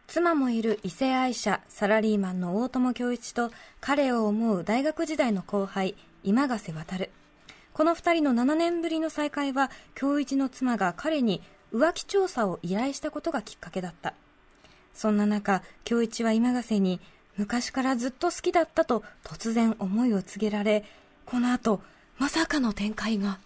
[0.07, 6.97] 妻もいる異性愛者サラリーマンの大友恭一と彼を思う大学時代の後輩今ヶ瀬渡
[7.73, 14.15] この二人の7年ぶりの再会は恭一の妻が彼に浮気調査を依頼したことがきっかけだった。
[14.95, 16.99] そんな中恭一は今ヶ瀬に
[17.37, 20.83] 昔からずっと好きだったと突然思いを告げられ
[21.25, 21.81] この後
[22.17, 23.39] まさかの展開が。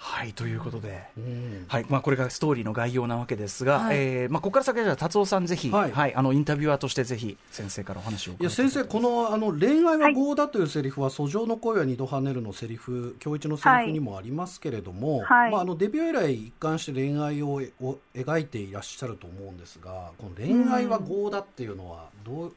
[0.00, 1.64] はいということで、うん。
[1.66, 3.96] はいまあ、これがストーリーの概要なわけですが、はい。
[3.96, 8.36] えーまあ、ここから先は達夫さんぜひ、ははいいあのインタビュアーとしてぜひ先生からお話をい。
[8.44, 15.50] や先生、このあの恋愛は業だというセリフは、訴状の声は二度跳ねるのセリフ、今日一のセリフにもありますけれども、はい。
[15.50, 22.54] まあ、あのデビュー以来、一貫して恋愛をを描いていらっしゃると思うんですが、この恋愛は業だっていうのはどう、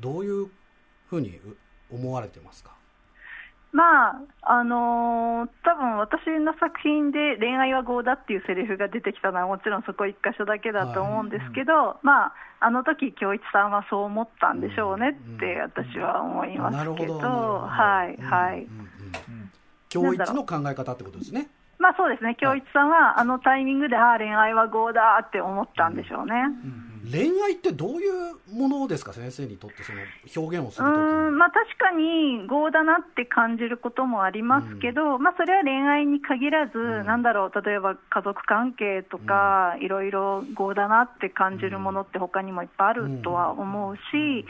[0.00, 0.48] どういう
[1.08, 1.38] ふうに
[1.88, 2.79] 思われてますか？
[3.72, 18.64] まあ、あのー多分私の作品で恋愛は業だっていうセリフが出てきたのはもちろんそこ一箇所だけだと思うんですけど、まあ、あの時京一さんはそう思ったんでしょうねって私は思いますけど、はい、はい。
[18.64, 19.50] うんうんうん
[19.92, 21.48] 今日一の考え方ってことですね。
[21.78, 26.32] まあそうですね、京一さんはあのタイミングで、ああ、恋愛は業だって思ったんでしょうね。
[27.10, 30.00] 恋愛ってどういうものですか、先生にとって、その
[30.36, 30.98] 表現をすうると
[31.32, 44.44] まあ、確かに業だなって感じることもありますけど、まあ、それは恋愛に限らず、なんだろう、例えば家族関係とか、いろいろ業だなって感じるものって他にもいっぱいあるとは思うし、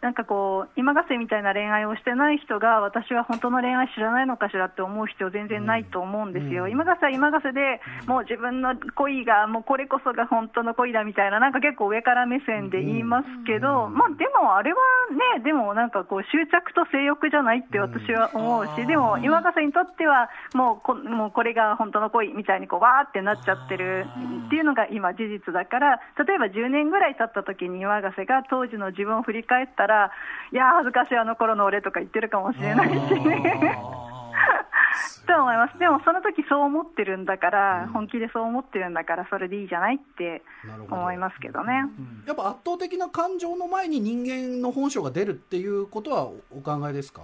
[0.00, 6.68] なんかこう、今がせみたいな恋愛をしてない人が、私は本当の恋愛知らないのかしらって思う必要全然ないと思うんですよ。
[6.68, 14.78] 今がせは今がせで、もう自分の恋が、もうこれこそが本当の恋だみたいな、なんか結構上から目線で言いますけど、まあでもあれは
[15.36, 24.06] ね、でもなんかこう執着と性欲じゃないって私は思うし、でも今がせにとっては、もうこもうこれが本当の恋みたいにこうわーってなっちゃってる
[24.46, 29.89] っていうのが今事実だから、例えば10年ぐらい経った時に岩ヶ瀬が当時の自分を振り返ったら、
[30.52, 32.94] いやー恥ずかしいあの頃の俺とか言ってるかもしれないし。
[35.26, 35.78] と思います。
[35.78, 40.42] でもその時そう思ってるんだから、本気でそう思ってるんだから、それでいいじゃないって
[40.90, 41.84] 思いますけどね。
[42.26, 47.22] やっぱ圧倒的な感情の前に人間の本性が出るっていうことはお考えですか？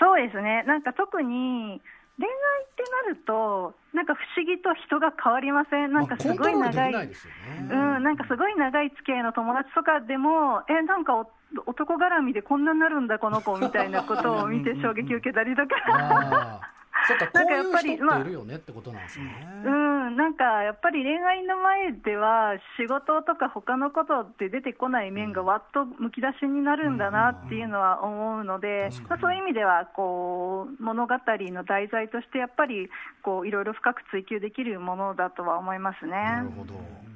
[0.00, 0.64] そうですね。
[0.66, 1.80] なんか特に
[2.18, 2.32] 恋愛
[2.64, 5.92] ってなると、なんか不思議と人が変わりません？
[5.92, 6.90] なんかすごい長い。
[6.90, 7.68] きないですよね。
[7.70, 11.30] うん、なんかすごい長い付き合いの友達とかでも、え、なんかお
[11.66, 15.74] 男絡みでこんなになるんだ、この子みたいなことを見て衝撃受けたりとか。
[15.88, 16.74] ああ、
[17.06, 19.46] そっか、こなんかういうやっぱり人っているよねってことなんですね。
[19.64, 32.88] うん、なんかやっぱり恋愛の前では仕事とか他のことって出てこない面がわっとむき出しになるんだなっていうのは思うので、まあ、そういう意味ではこう物語の題材としてやっぱり
[33.22, 36.12] こういろいろ深く追求できるものだとは思いますね。
[36.12, 36.74] なるほど。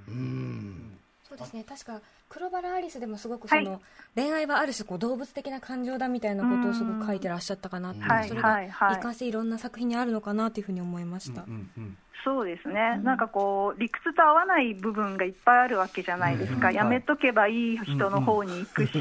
[0.08, 0.98] うん。
[1.28, 3.80] そうですね確か黒バラアリスでもすごくその、はい。
[4.14, 11.96] 恋愛はある種こう動物的な感情だみたいなことをすごく書いてらっしゃったかなって、はいそれがはいはい活かせいろんな作品にあるのかなというふうに思いました、うんうん。
[12.24, 16.74] そうですね、なんかこう、理屈と合わない部分がいっぱいあるわけじゃないですか、うん。
[16.74, 18.92] やめとけばいい人の方に行くし、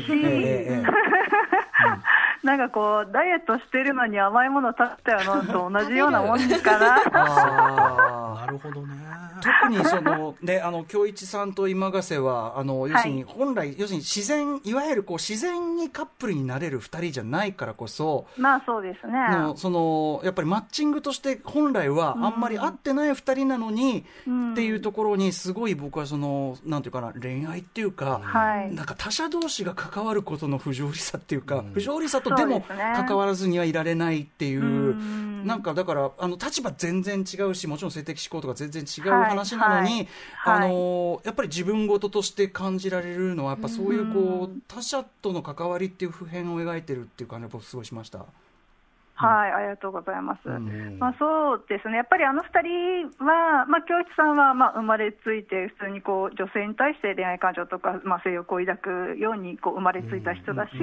[2.43, 7.03] なんかこう、ダイエットしてるのに甘いもの食べたのと同じようなもんかな。
[8.37, 8.95] なるほどね。
[9.41, 19.47] 特にその、ね、あの、京一さんと今ヶ瀬は、あの、要するに、本来、要するに自然、いわゆるこう、自然にカップルになれる二人じゃないからこそ、まあそうですね。
[19.47, 24.51] のそのやっぱりマッチングとして本来はあんまり合ってない二人なのに、うん。
[24.53, 28.73] っていうところにすごい僕はそのなんていうかな恋愛っていうか、はい。
[28.73, 31.73] なんか他者同士が関わることの不条理さっていうか、うん。
[31.73, 35.45] 不条理さとでも関わらずにはいられないっていう、うん。
[35.45, 39.29] なんかだからあの立場全然違うしもちろん性的思考とか全然違うはい。
[39.29, 40.65] 話なのに、はい。
[40.65, 48.25] あのやっぱり自分事として感じられるのはやっぱそういうこう、他者との関わりっていう普遍を描いてるっていう感じが僕すごいしました。
[49.17, 50.47] はい、ありがとうございます。
[50.49, 50.99] ん。
[50.99, 60.73] まあ、そうですね、やっぱりあの二人は、まあ、京一さんはまあ生まれついて、普通にこう女性に対して恋愛感情とか、まあ、性欲を抱くようにこう生まれついた人だし、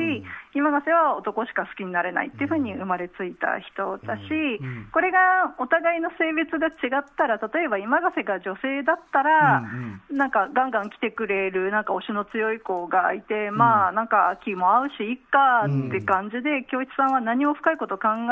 [0.54, 18.23] 今がせは男しか好きになれないっていうふうに生まれついた人だし、んこれがお互いの性別が違ったら、例えば今がせが女性だったら、うんなんかガンガン来てくれる、なんか推しの強い子がいて、まあなんか気も合うし、いっかって感じで、京一さんは何も深いこと考え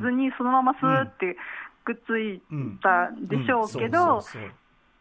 [0.00, 1.36] ずに、そのままスーって
[1.84, 2.40] くっつい
[2.82, 4.22] たでしょうけど、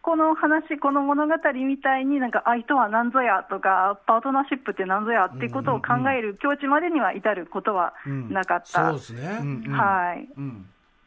[0.01, 8.91] この話、この物語みたいに、なんか愛とは何ぞやとか、パートナーシップって何ぞやっていうことを考える境地までには至ることはなかった。
[8.91, 9.71] そうですね。
[9.71, 10.29] はい。
[10.37, 10.65] うん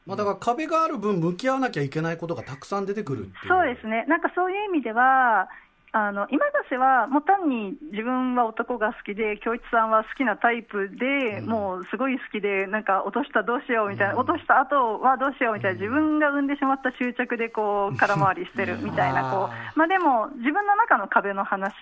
[0.09, 3.29] まあだから壁がある分向き合わなきゃいけないことがたくさん出てくる。
[3.47, 5.51] そうですね、なんかそういう意味では、
[5.93, 21.73] あの今がせはもう単に自分は男が好きで、京一さんは好きなタイプで、もうすごい好きで、なんか落としたどうしようみたいな、落とした後はどうしようみたいな、自分が生んでしまった執着でこう空回りしてるみたいな、こうまあ、でも自分の中の壁の話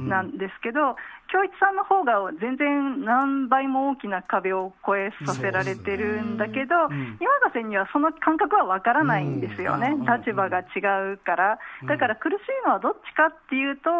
[0.00, 0.96] なんですけど、
[1.28, 7.18] 京一さんの方が全然何倍も大きな壁を越えさせられてるんだけど、ん。
[7.20, 10.18] 今ヶ瀬にはその感覚はわからないんですよね、うん。
[10.18, 13.90] 立場が違うから、だから苦しいのはどっちかっていうと、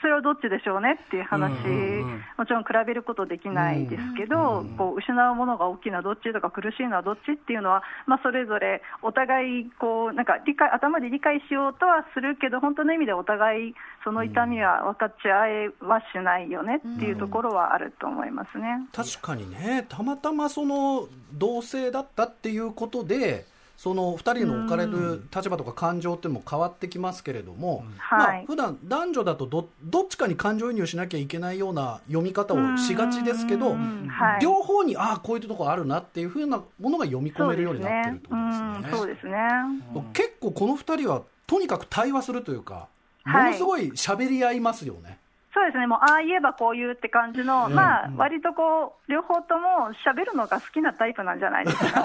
[0.00, 18.88] それはどっちでしょうねっていう話、うんもちろん比べることできないですけど、こう失うものが大きいのはどっちとか、苦しいのはどっちっていうのは、まあ、それぞれお互いこう、なんか理解頭で理解しようとはするけど、本当の意味でお互い、その痛みは分かっちゃえはしないよねっていうところはあると思いますね。
[18.94, 23.44] 確かにね、たまたまその同性だったっていうことで、
[23.82, 28.44] その2人の置かれる立場とか感情っていうのも変わってきますけれども、まあはい。
[28.44, 33.74] 普段男女だとどどっちかに感情移入しなきゃいけないような読み方をしがちですけど、
[34.42, 38.98] 両方にああ、こういうところあるなっていうふうなものが読み込めるようになってるってことですね。
[38.98, 39.32] そうですね。
[40.12, 42.88] 結構この2人はとにかく対話するというか、
[43.24, 43.52] もはい。
[43.52, 45.16] のすごい喋り合いますよね。
[45.52, 51.84] そうですね、もうああ言えばこう言うって感じの、まあ、割とこう、両方とも喋るのが好きなタイプなんじゃないですか。
[51.84, 51.96] でも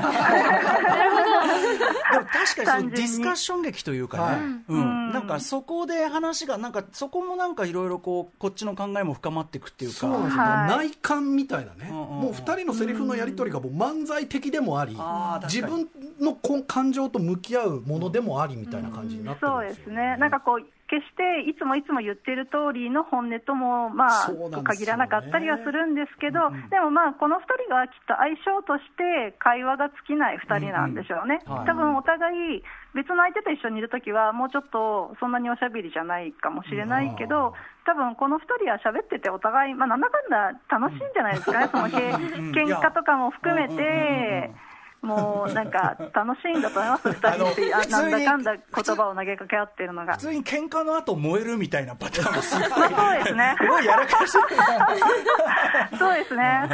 [2.26, 2.96] 確かにその単純に。
[2.96, 4.36] ディスカッション劇というかね、はい。
[4.70, 9.98] うん、なんかそこで話が、なんかそこもなんかいろいろこう、こっちの考えも深まっていくっていうか。
[9.98, 10.70] そうなんですよ、はい。
[10.90, 12.08] 内観みたいなね、うんうんうん。
[12.24, 15.88] もう2人のセリフのやり取りがもう漫才的でもあり、あ自分
[16.20, 24.30] のこ感情と向き合うものでもありみたいな感じになってるそうんですよ、ですね、なんかこう、決していつもいつも言ってる通りの本音とも、まあ、
[24.64, 31.58] 限らなかったりはするんですけど、でもまあ、この2人がきっと相性として会話が尽きない2人なんでしょうね、うんうん。
[31.60, 31.68] はい。
[31.68, 32.62] 多分お互い、
[32.94, 37.54] 別の相手と一緒にいるときは、もうちょっとそんなにおしゃべりじゃないかもしれないけど、
[37.86, 44.65] 多分この2人は喋ってて、お互い、まあ、なんだかんだ楽しいんじゃないですかね、そのけうん喧嘩とかも含めうんうんうんて。
[45.06, 50.20] もうなんか楽しいんだと思います、 2人って、なんだかんだ言葉を投げかけ合ってるのが普。
[50.20, 55.98] 通に喧嘩の後燃えるみたいなパターンもすごい、そうですねすごいやらかしい。
[55.98, 56.70] そうですね。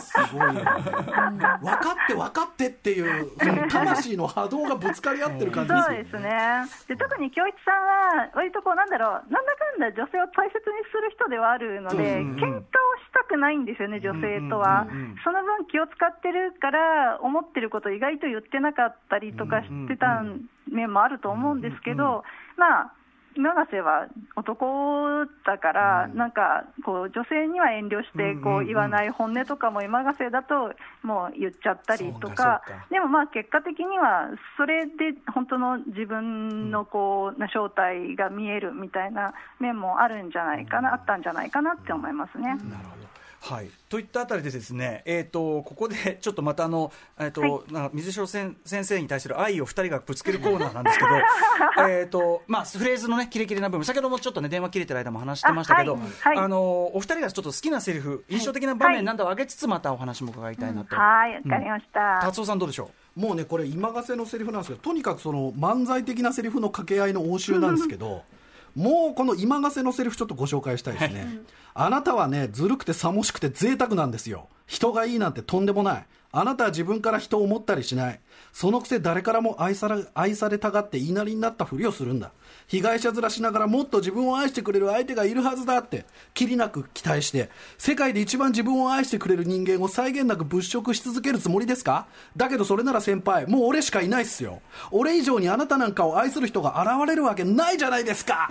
[0.00, 6.86] すごい分かって分かってっていうその魂の波動がぶつかり合ってる感じですよねそうですね。
[6.88, 12.68] で特に京一さんは、割とこう、なんだろう、なんだかんだ女性を大切にする人ではあるので、うんうん喧嘩をし
[13.12, 15.16] たくないんですよね、女性とはうんうんうんうん。
[15.24, 20.22] その分気を使ってるから、思ってること意外と言ってなかったりとかしてた
[20.70, 22.24] 面もあると思うんですけど、
[22.56, 22.92] まあ、
[23.36, 30.72] 今ヶ瀬は男だから、なんかこう女性には遠慮してこう言わない本音とかも今ヶ瀬だと
[31.02, 32.62] もう言っちゃったりとか。
[32.90, 42.48] でもまあ結果的には、それで本当の自分のこうな正体が見えるみたいな面もあるんじゃないかな、あったんじゃないかなって思いますね。
[42.48, 43.05] なるほど
[43.46, 51.10] はい、といったあたりでですね、えー、とここで ちょっとまたあの、えーとなんか水城先先生に対する愛を2人がぶつけるコーナーなんですけど
[51.88, 56.36] えーと、まあ、フレーズの、ね、キレキレな部分先ほどもちょっと、ね、電話切れてる間も話してましたけどあ、はい。
[56.38, 62.18] はいのお二人がちょっと好きなセリフ印象的な場面なんだを挙げつつまたお話も伺いたいなと、はい、わかりました。
[62.22, 68.22] 達夫さんどうでしょもうねこれ今がせのセリフなんですけどとにかくその漫才的なセリフの掛け合いの応酬なんですけど
[68.76, 71.40] もうこの今がせのセリフちょっとご紹介したいですね、
[71.74, 74.48] あなたはねずるくてさもしくて贅沢なんですよ。
[74.66, 76.06] 人がいいなんてとんでもない
[76.38, 78.20] あなたは自分から人を思ったりしない。
[78.52, 82.30] そのくせ誰からも愛され愛されたがって言いなりになったふりをするんだ。
[82.66, 92.06] 被害者面しながらもっと自分を愛してくれる相手がいるはずだってきりなく期待して世界で一番自分を愛してくれる人間を際限なく物色し続けるつもりですか？
[92.36, 94.60] だけどそれなら先輩もう俺しかいないっすよ。
[94.90, 98.50] 俺以上にあなたなんかを愛する人が現れるわけないじゃないですか。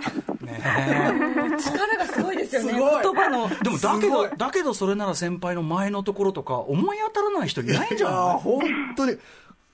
[1.58, 2.80] 力がすごいですよね言
[3.14, 8.40] 葉のうでもだけどだけどそれなら先輩の前のところとか思い当たらない人いないんじゃない？
[8.40, 8.60] 本
[8.96, 9.16] 当に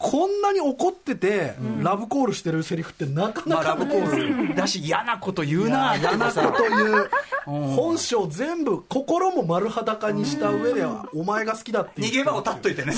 [0.02, 4.54] こんなに怒ってて、ラブコールしてるセリフってなかまあ、なかラブコール。
[4.54, 5.96] だし嫌なこと言うな。
[5.96, 7.10] 嫌なこと言う。
[7.46, 12.92] 本性全部心も丸裸にした上ではお前が好きだって逃げ場を立っといてね。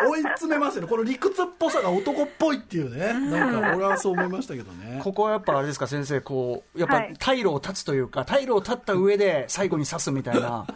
[0.00, 0.88] 追い詰めますよね。
[0.88, 3.12] この理屈っぽさが男っぽいっていうね。
[3.12, 5.00] なんか俺はそう思いましたけどね。
[5.04, 7.14] ここはやっぱあれですか先生こうやっぱはい。
[7.18, 10.66] 退路を断つというか退路を断った上で最後に刺すみたいな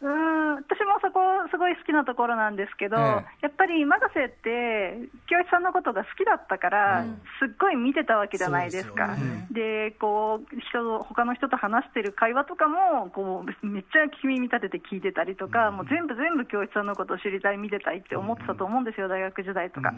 [0.00, 3.02] うーん私もそこ、すごい好きなところなんですけど、ええ。
[3.42, 7.04] やっぱり永瀬って、京一さんのことが好きだったから、
[7.38, 9.14] すっごい見てたわけじゃないですか。
[9.16, 9.46] でね。
[9.50, 19.94] でこう人他の人と話してる会話とかもこうめっちゃ君見立てて聞いてたりとか、もう全部全部京一さんのことを知りたい、見てたいって思ってたと思うんですよ、大学時代とか。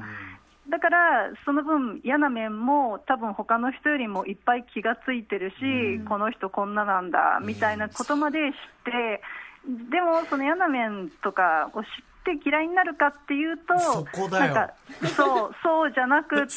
[0.69, 9.23] だから、その分、嫌な面も、多分他の人よりもいっぱい気がついてるし、この人こんななんだみたいなことまで知って、
[9.67, 11.89] でも、その嫌な面とかを知っ
[12.21, 14.55] って嫌いになるかっていうと、そこだよ。
[14.55, 14.75] なんか
[15.17, 16.51] そうそうじゃなくって、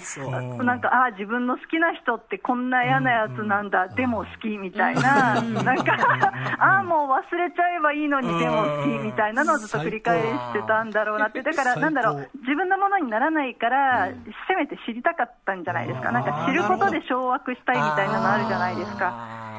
[0.00, 5.96] そうなんか、ああ、自分の好きな人ってこんな嫌なやつなんだ、でも好きみたいな、なんか、
[6.58, 14.08] ああ、もう忘れちゃえばいいのに、でも好きみたいなのをずっと繰り返してたんだろうなって、だから、なんだろう、自分のものにならないから、
[14.48, 19.55] せめて知りたかったんじゃないですか、なんか知ることで掌握したいみたいなのあるじゃないですか。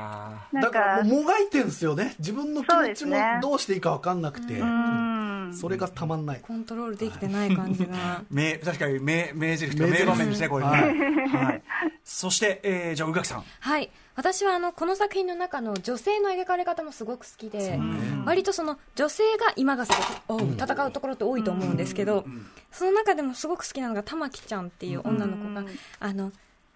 [0.54, 0.80] だか。
[0.80, 2.16] らか、もがいてるんですよね。
[2.20, 4.60] 自分の気持ちもどうしていいか分かんなくて。
[4.60, 6.40] うん、それがたまんない。
[6.42, 8.24] コントロールできてない感じが。
[8.64, 10.72] 確かに名名台詞名場面ですね、これね。
[10.72, 11.46] はい。
[11.46, 11.64] はい。
[12.04, 13.44] そして、えーじゃあ、宇垣さん。
[13.60, 13.90] はい。
[14.18, 17.80] 私はあのこの作品の中の女性の描かれ方もすごく好きで、
[18.26, 22.26] 割とその女性が今がせでおう戦うところって多いと思うんですけど、
[22.72, 25.64] その中でもすごく好きなのが玉木ちゃんっていう女の子が、
[26.00, 26.32] あの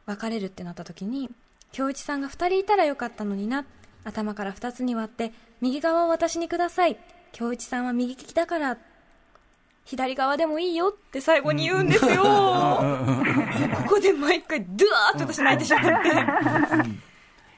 [0.05, 1.31] 別れるってなった時に
[1.71, 3.65] 京一さんが二人いたらよかったのにな。
[4.03, 6.97] 頭から二つに割って右側を私にください。
[7.31, 8.77] 京一さんは右利きだから。
[9.85, 10.89] 左側でもいいよ。
[10.89, 12.23] って最後に言うんですよ。
[12.23, 16.09] ここで毎回ドゥワーって私泣いてしまって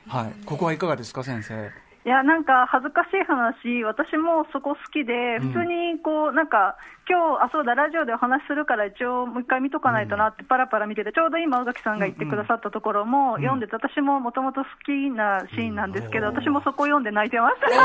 [0.08, 0.46] はい。
[0.46, 1.70] ここはいかがですか、先生。
[2.06, 6.76] いや、なんか恥ずかしい話、私もそこ好きで、普通にこう、なんか、
[7.10, 17.68] 今日あ、そうだ、ラジオでお話しするから、一応もう一回見とかないとなって、パラパラ見てて、ちょうど今、宇垣さんが言ってくださったところも読んでて、私ももともと好きなシーンなんですけど、私もそこ読んで泣いてました。
[17.68, 17.76] ど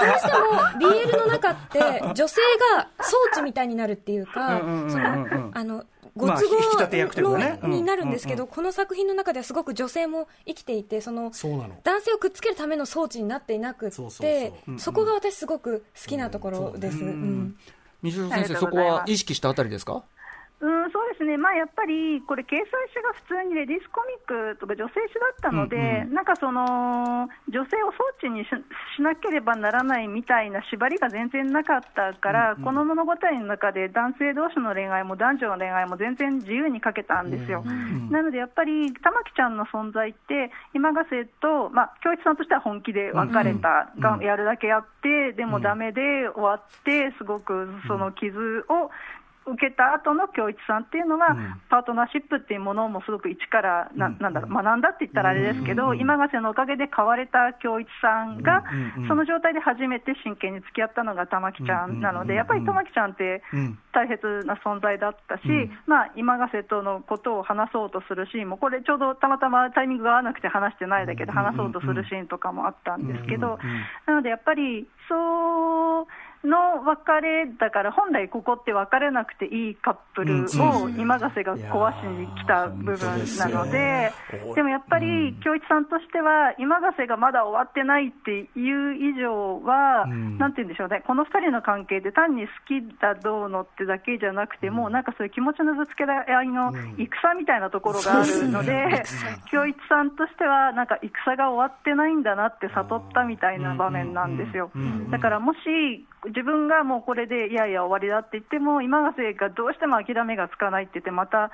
[0.00, 1.78] うしても BL の中って
[2.14, 2.40] 女性
[2.76, 4.90] が装置みたいになるっていうか、うんうんうんうん。
[4.90, 5.84] そのあの
[6.16, 11.32] ごまあ都合のになるんですけど、うんこの作品の中ではすごく女性も生きていて、その
[11.82, 14.78] 男性をくっつけるための装置になっていなくって、そそうそうそう。
[14.78, 16.98] そこが私すごく好きなところです。
[16.98, 17.56] うん
[18.02, 20.04] 西尾あり先生、そこは意識したあたりですか？
[20.60, 28.48] うん、そうですね、まあ、やっぱりこれ、掲載誌が普通にレディースコミックとか女性誌だったので、うんうなんかその、女性を装置にし
[28.96, 37.64] しなければならないみたいな縛りが全然なかったから、この物語の中で男性同士の恋愛も男女の恋愛も全然自由にかけたんですよ。
[38.10, 48.90] なのでやっぱり玉木ちゃんの存在って、今がせと、まあ、京一さんとしては本気で別れた、がやるだけやって、でもダメで終わって、すごくその傷を
[49.46, 51.36] 受けた後の京一さんっていうのは、
[51.68, 58.64] パートナーシップっていうものもすごく一からな、なんだろう、学んだって言ったらあれですけど、今がせのおかげで買われた京一さんが、
[59.08, 63.78] その状態で初めて真剣に付き合ったのが玉木ちゃんなので、やっぱり玉木ちゃんってうん。
[63.94, 65.42] 大切な存在だったし、
[65.86, 73.58] まあ、今がせとのことを話そうとするシーンも、これちょうどたまたまタイミングが合わなくて話してないだけで話そうとするシーンとかもあったんですけど、
[74.06, 76.06] なのでやっぱり、そう、
[76.44, 84.12] の別れだから、本来ここって別れなくていいカップルを今がせが壊しに来た部分なので、
[84.54, 99.02] でもやっぱり、京一さんとしては、今がせがまだ終わってないっていう以上は、なんて言うんでしょうね、この2人の関係で単に好きだどうのってだけじゃなくて、もうなんかそういう気持ちのぶつけ合いの戦みたいなところがあるので、
[99.50, 104.70] 京 一さんとしては、なんか戦が終わってないんだなって悟ったみたいな場面なんですよ。
[105.10, 111.50] だからもし自分がもうこれでいやいや終わりだって言っても、今がせがどうしても諦めがつかないって言って、また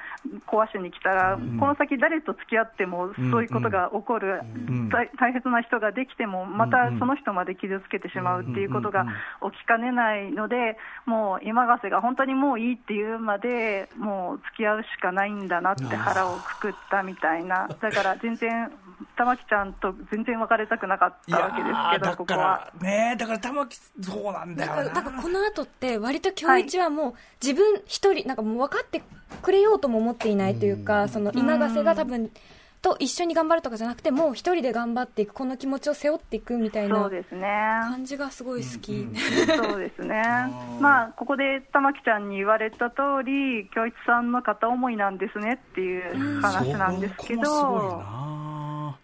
[0.46, 4.40] 壊しに来たら、この先、誰と付き合ってもそういうことが起こる、
[4.90, 9.06] 大大切な人ができても、またその人まで傷つけてしまうっていうことが
[9.52, 18.70] 起きかねないので、もう今がせが本当にもういいっていうまで、もう付き合うしかないんだなって腹をくくったみたいな、だから全然、
[19.16, 22.70] 玉木ちゃんと全然別れたくなかったわけですけど、だここは。
[22.80, 24.94] ねだから玉木、そうなんだだからよな。
[24.94, 29.02] だからこの後って割と京一はもう自分一人なんかもう分かって
[29.42, 32.30] くれようとも思っていないというか、その今がせが多分
[32.82, 37.42] と一緒に頑張るとかじゃなくてもう一人で頑張っていくこの気持ちを背負っていくみたいそなうですね。
[37.42, 39.06] 感じがすごい好き、
[39.54, 40.22] そうですね。
[40.80, 48.96] まあ、ここで玉木ちゃんに言われた通り、京一さんの片思いなんですねっていう話なんですけそこもすごいど、な。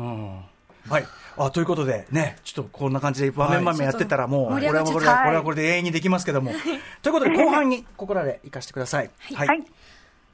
[0.00, 0.51] うん
[0.88, 1.06] はい。
[1.38, 6.52] あ、ということで、ね、ちょっとこんな感じで場面場面やってたらもう、これはこれは、これはこれで永遠にできますけども。
[7.02, 9.10] ということで、後半にここらで行かせてください。
[9.34, 9.64] ははい。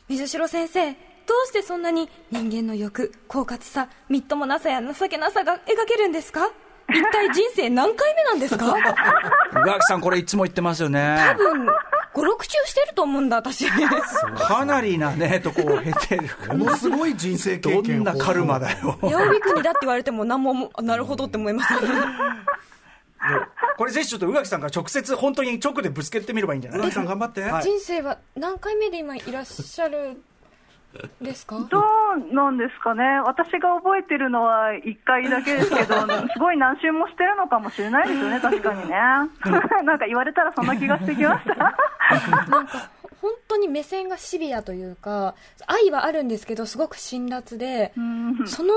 [0.08, 0.96] 水城先生ど
[1.44, 6.50] うしてそんなに人間の欲狡猾さみっともなさや情けなさが描けるんですか？
[6.90, 8.74] 一体人生何回目なんですか？
[9.52, 11.18] 宇垣さん、これいつも言ってますよね。
[11.28, 11.66] 多分
[12.22, 13.66] 56中してると思うんだ私
[14.38, 16.56] かなりなね、とこを経てる。
[16.56, 18.98] ものすごい人生経ど験んなカルマだよ。
[19.00, 21.74] 八尾国だって言われても何もも なるほどって思います
[23.76, 26.80] これぜひちょっと宇垣さんから直接本当に直でぶつけてみればいいんじゃない？
[26.80, 27.42] 宇垣さん頑張って。
[27.42, 30.20] はい人生は何回目で今いらっしゃる
[31.20, 31.58] ですか？
[31.70, 31.82] ど
[32.30, 35.94] うなんですかね、私が覚えてるのは1回だけですけど、
[36.32, 38.94] すごい何周もしてるのかもしれないですよね、確かにね。
[39.84, 41.54] なんか言われたらそんな気がしてきました。
[42.50, 45.34] なんか本当に目線がシビアというか
[45.66, 48.46] 愛はあるんですけどすごく辛辣で、うん。
[48.46, 48.72] その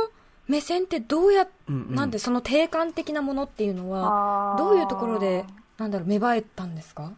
[0.48, 1.96] 目線ってどうや、うんうん。
[1.96, 5.46] なんでその定感的なものっていうのはどういうところで
[5.78, 7.12] なんだろう芽生えたんですか？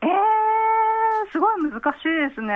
[0.00, 0.10] えー、
[1.34, 2.46] すごい難しいですね。
[2.46, 2.50] い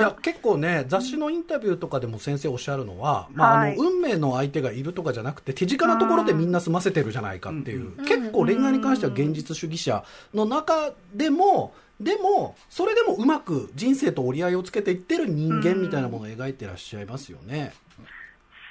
[0.00, 10.02] や結構ね雑誌のインタビューとかでも先生おっしゃるのは、まあ、あはいの運命の相手がいるとかじゃなくて手近なところでみんな済ませてるじゃないかっていう、うん結構恋愛に関しては現実主義者
[10.32, 17.74] の中でもでもそれでもうまく人生と折り合いをつけていってる人間みたいなものを描いてらっしゃいますよね。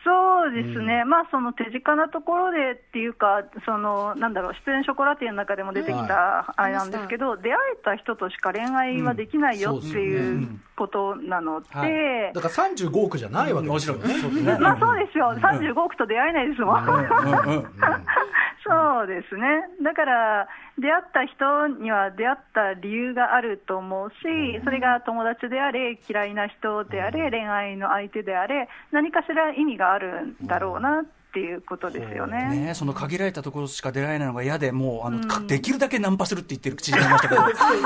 [0.08, 10.48] そうですね、まあその手近なところでっていうか、そのなんだろう、出演ショコラティエの中でも出てきはたあれなんですけど、出会えた人としか恋愛はできないよっていうね
[10.78, 12.34] ことなので、はい。
[12.34, 14.12] だから35億じゃないわけもちろんです。
[14.12, 14.22] よね。
[14.22, 14.58] そうですね。
[14.60, 16.86] まあそうですよ、35億と出会えないですもん。
[18.68, 19.64] そうですね。
[19.82, 20.48] だから、
[20.78, 24.16] 出会った人には出会った理由があると思うし、
[24.64, 31.06] それが友達であれ、嫌いな人であれ、恋愛の相手であれ、何かしら意味があるんだろうなっ
[31.38, 32.50] ていうことですよね。
[32.50, 37.42] ね、その限られたところしか出られないのが嫌で、もうあの、かできるだけナンパするって言ってる口になりましたけど、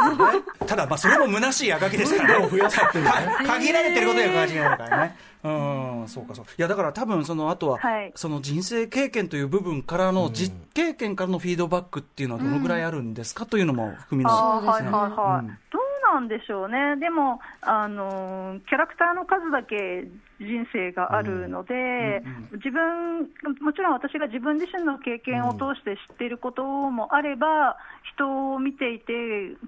[0.66, 3.12] ただ、まあ、それも虚しいあがきですからね、 増やすっていうね。
[3.12, 5.18] か限られてることが限られるからね。
[5.44, 6.46] うん、そうかそう。
[6.46, 8.14] いや、だから多分、その、あとは、はい。
[8.16, 14.32] その人生経験という部分からの、実経験からのフィードバックっていうのはどのぐらいあるんですかというのも含みの。
[14.32, 14.98] あーはいそうですね。
[14.98, 15.48] はいはい、うん。
[15.48, 20.08] どうなんでしょうね、でも、あのーキャラクターの数だけ
[20.42, 22.24] 人生があるので、
[22.54, 23.30] 自分、
[23.62, 27.78] もちろん私が自分自身の経験を通して知っていることもあれば、
[28.14, 29.14] 人を見ていて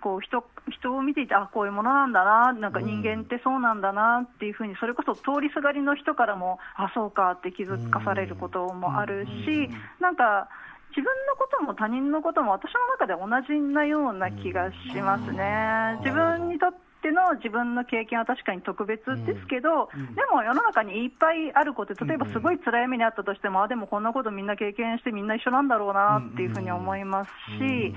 [0.01, 9.69] こう人、人を見ていて、あこういうものなんだな、なんか人間ってそうなんだなっていうふうに、それこそ通りすがりの人からも、あそうかって気づかされることもあるし、
[9.99, 10.49] なんか、
[10.95, 15.97] 自分のことも他人のことも私の中で同じなような気がしますね。
[16.03, 27.95] 自分にとっての自分の経験は確かに特別ですけど、でも世の中にいっぱいあること、例えばすごい辛い目にあったとしても、あでもこんなことみんな経験してみんな一緒なんだろうなっていうふうに思いますし、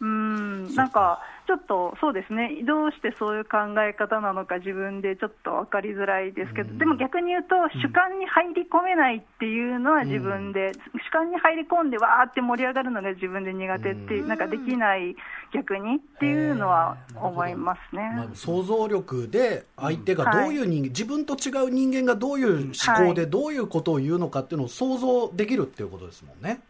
[0.00, 10.72] うん、なんかちょっとそうですね、どうしてそういう考え方なのか自分でちょっと分かりづらいですけど、でも逆に言うと、主観に入り込めないっていうのは自分で、
[11.08, 15.16] 主観に入り込んでわーって盛り上がるのが自分で苦手っていう、なんかできない
[15.52, 18.12] 逆にっていうのは思いますね。
[18.14, 23.30] まあ、想像力で相手がどういう人間、自分と違う人間がどういう思考ではい。
[23.30, 26.60] どういうことを言うのかっていうのを想像できるっていうことですもんね。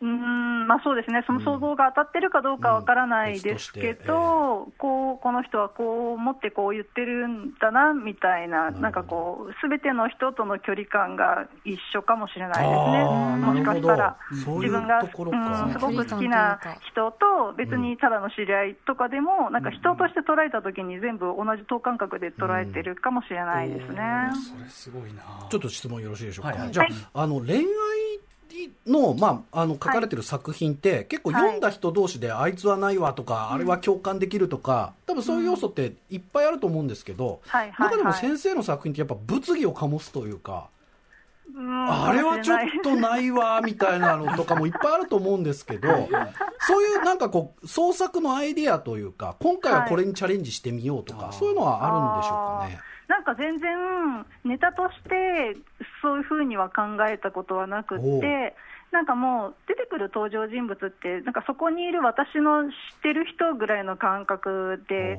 [0.00, 13.04] うーんまあ、そうですね、その想像が当たってるかどうかわからないですけうん別としてど、こうこの人はこう思ってこう言ってるんだなみたいな、なんかこう、すべての人との距離感が一緒かもしれないですね、
[13.38, 16.58] もしかしたら自分がうんすごく好きな
[16.90, 24.00] 人と、別にただの知り合いとかでも、なんか人として捉えたときに、全部同じ等間隔で捉えてるかもしれないですね。
[24.34, 25.22] それすごいな。
[25.50, 26.50] ちょっと質問よろしいでしょうか。
[26.50, 26.58] はい。
[26.58, 27.64] はいじゃあ、あの恋愛
[28.86, 37.90] の、まあ、あの書かれてる作品って、結構読んだ人同士で、あいつはないわとか、あれは共感できるとか、多分そういう要素っていっぱいあると思うんですけど、はいはいはい。
[37.90, 40.68] 中でも先生の作品ってやっぱ物議を醸すというか、
[41.54, 45.88] うんあれはちょっとないわみたいなのとかもいっぱいあると思うんですけど、
[46.60, 52.93] そういうなんかこう、創作のアイディアというか、今回はこれにチャレンジしてみようとか、はいそういうのはあるんでしょうかね。
[53.08, 55.56] なんか全然、ネタとして
[56.00, 58.54] そういうふうには考えたことはなくて、
[58.92, 62.70] なんかもう出てくる登場人物って、なんかそこにいる私の知っ
[63.02, 65.18] てる人ぐらいの感覚で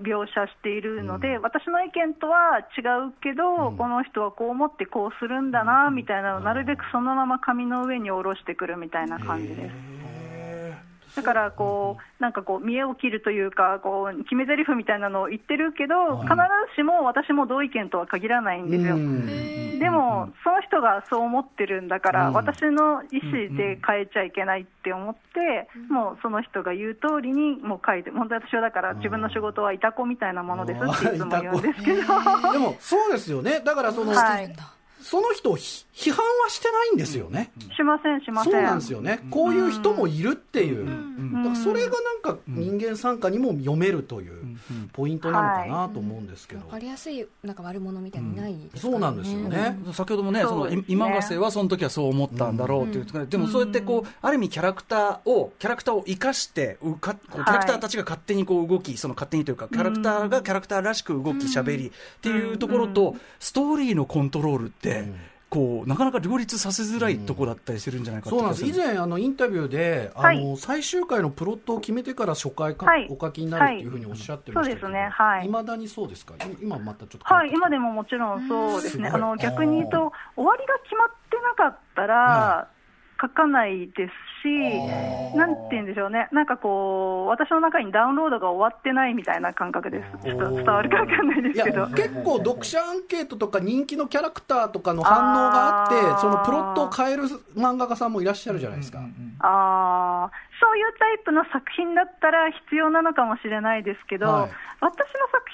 [0.00, 9.72] 描写しているので、私の意見とは違うけど、この人はこう思ってこうするんだなみたいなのを、なるべくそのまま紙の上に下ろしてくるみたいな感じです。
[11.16, 16.34] だからこう、なんかこう、見栄を切るというか、こう決め台詞みたいなのを言ってるけど、必
[16.70, 18.96] ずしも私も同意見とは限らないんですよ。
[18.96, 19.78] うん。
[19.78, 22.34] でも、その人がそう思ってるんだから、うん。
[22.34, 32.02] 私の意思で変えちゃいけないって思って、もうその人が言う通りにもう書いて、本当に私はだから、自分の仕事はいた子みたいなものですっていつも言うんですけど、
[32.52, 33.60] でも、そうですよね。
[33.64, 34.54] だからその、はい
[35.04, 37.52] その人をひ批判はしてないんですよね。
[37.76, 38.52] しません、しません。
[38.52, 39.20] そうなんですよね。
[39.30, 40.84] こういう人もいるっていう。
[40.88, 41.32] ん。
[41.34, 44.44] だからそれがなんか人間参加にも読めるという。
[44.92, 46.64] ポイントなのかなと思うんですけど。
[46.66, 49.78] わかりやすい、なんか悪者みたいにないですそうなんですよね。
[49.92, 64.93] 先ほどもね、その今ヶ瀬はその時はそう思ったんだろうっていう、でもそうやってこう、ある意味キャラクターを、キャラクターを生かして、うかキャラクターたちが勝手にこう動き、その勝手にというか、キャラクターがキャラクターらしく動き、喋りっていうところと、ストーリーのコントロールって、
[65.50, 68.66] こう、なかなか両立させづらいとこだったりするんじゃないかってそうなんです。
[68.66, 70.44] 以前、あの、インタビューで、あはい。
[70.44, 73.06] の、最終回のプロットを決めてから初回かはい。
[73.08, 75.08] お書きになるっていうふうにおっしゃってましたけど、はいそうですね。
[75.10, 75.46] はい。
[75.46, 76.34] 未だにそうですか？
[76.34, 77.34] い今またちょっと。
[77.34, 82.68] はい、今でももちろんそうですね、あの逆に言うと、終わりが決まってなかったら、
[83.20, 84.12] 書かないです
[84.42, 91.86] し、なんて言うんでしょうね、なんかこう、私の中にダウンロードが終わってないみたいな感覚です、ちょっと伝わるかわかんないですけど。
[91.88, 97.24] 結構読者アンケートとか人気のキャラクターとかの反応があってそのプロットを変える
[97.56, 99.00] 漫画家さんもいらっしゃるじゃないですか、
[99.40, 104.50] あーそういうタイプの作品だったら必要なのかもしれないですけど、はい。
[104.80, 105.44] 私の作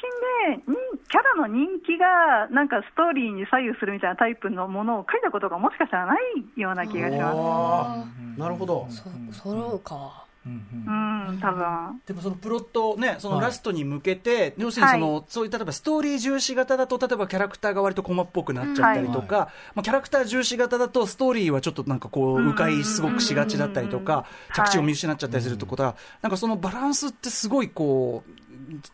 [0.46, 0.76] 品でに
[1.08, 8.04] キャラの人気がなんかストーリーに左右するみたいなタイプのものを書いたことがもしかしたらないような気がしま
[8.36, 8.38] す。
[8.38, 8.86] なるほど。
[8.90, 12.00] そうそうかうん、多分。
[12.06, 13.44] でもそのプロットね、そのはい。
[13.46, 24.24] ラストに向けて、要するにその、はそういう例えばストーリー重視型だと、例えばキャラクターが割とコマっぽくなっちゃったりとか、うんまあ、キャラクター重視型だと、ストーリーはちょっとなんかこう、迂回すごくしがちだったりとか、
[24.54, 28.24] 着地を見失っちゃったりするってことは、なんかそのバランスってすごいこ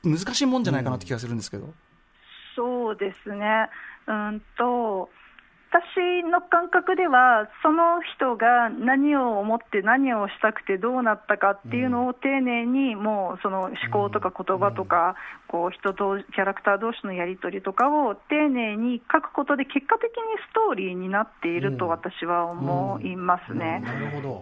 [0.02, 1.72] う、難しいもんじゃないかなって気がするんですけど。
[2.56, 3.68] そうですね。
[4.08, 5.08] うんと、
[5.76, 15.16] 私の感覚では、その人が何を思って何をしたくてどうなったかっていうのを丁寧に、もうその思考とか言葉とか、
[15.48, 23.84] こう人とキャラクター同士のやり取りとかを丁寧に書くことで、結果的にストーリーになっていると私は思いますね。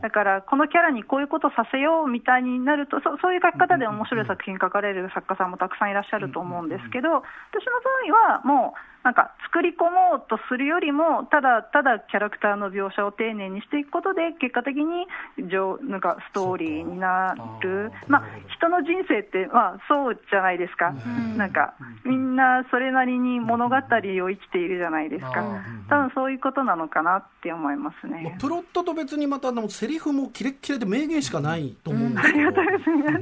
[0.03, 7.24] だから、このキャラにこういうことさせようみたいになると、そそういう書き方で面白い作品書かれる作家さんもたくさんいらっしゃると思うんですけど、私の
[8.12, 15.07] 場合はもう、なんか作り込もうとするよりも、ただただキャラクターの描写を丁寧にしていくことで、結果的に
[15.47, 18.25] 上なんかストーリーになる、まあ、
[18.57, 20.95] 人の人生って、まあ、そうじゃないですか、
[21.37, 21.75] なんか
[22.05, 28.39] みんなそれなりに物語を生きているじゃないですか、多分そういうことなのかなって思いますまあね。
[28.41, 32.53] プロットと別にまたあのセリフもキレッキレで名言しかないと思うんですけど、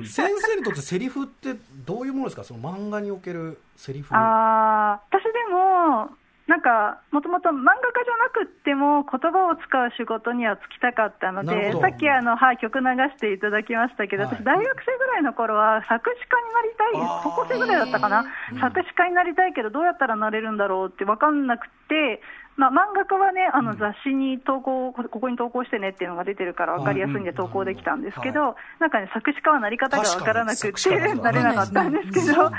[0.05, 2.45] 先生にとってセリフってどういうものですか？
[2.45, 4.09] その漫画におけるセリフ。
[4.15, 6.11] あー私でも、
[6.49, 14.35] なんか、もともと漫画家じゃなくっても、言葉を使う仕事には就きたかったので、さっきあの、はい、曲流していただきましたけど、はい。
[14.35, 18.27] 私、大学生ぐらいの頃は、作詞家になりたい、高校生ぐらいだったかな、
[18.61, 22.21] 作詞家になりたいけど、どうやったらなれるんだろうって分かんなくて、
[22.57, 32.51] まあ、漫画家はね、あの雑誌に投稿、ここに投稿してねっていうのが出てるから分かりやすいんで投稿できたんですけど、なんかね、作詞家はなり方が分からなくて、なれなかったんですけど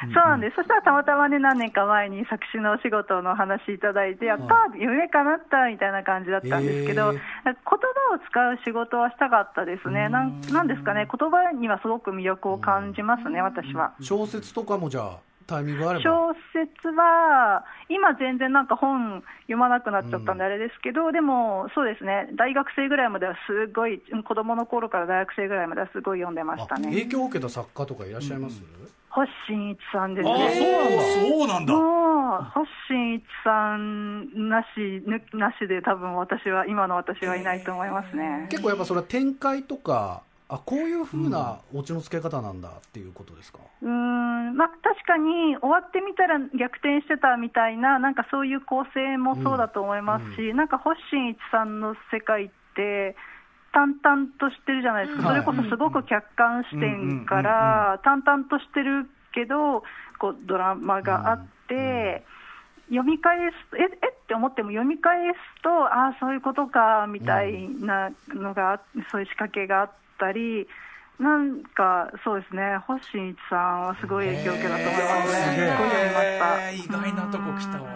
[0.00, 0.56] そうなんです。
[0.56, 7.12] そしたらたまたまね、何年か前に作詞のお仕事の話いただいて、やったー夢叶ったみたいな感じだったんですけど、へー。
[7.14, 7.76] 言葉
[8.14, 10.08] を使う仕事はしたかったですね。
[10.08, 13.94] なんなんですかね、言葉にはすごく魅力を感じますね、私は。
[14.00, 16.02] 小説とかもじゃあタイミングがあれば？
[16.04, 26.88] 小説は、今全然なんか本読まなくなっちゃったんであれですけど、でもそうですね、大学生ぐらいまではすごい、子供の頃から大学生ぐらいまではすごい読んでましたあね。
[26.90, 28.62] 影響を受けた作家とかいらっしゃいます、
[29.10, 30.54] 星新一さんですあね。
[30.54, 31.72] そうなんだそうなんだ。
[31.72, 38.46] もう、星新一さんなし、ぬなしで多分私は、今の私はいないと思いますね。
[38.50, 53.14] 結構やっぱそれは展開とかあこういうふうなオチの付け方なんだっていうことですか、うーん、まあ確かに終わってみたら逆転してたみたいな、なんかそういう構成もそうだと思いますし、なんか星新一さんの世界って、
[53.72, 59.82] 淡々としてるじゃないですか、それこそすごく客観視点から、淡々としてるけど、
[60.18, 62.24] こうドラマがあって、
[62.88, 70.66] 読み返す、ええって思っても読み返すと、ああ、そういうことかみたいなのが、あそういう仕掛けがあったり、
[71.18, 76.70] なんかそうですね、星新一さんはすごい影響を受けたと思いますね、すごい読みました。
[76.70, 77.88] えー意外なとこ来たわ。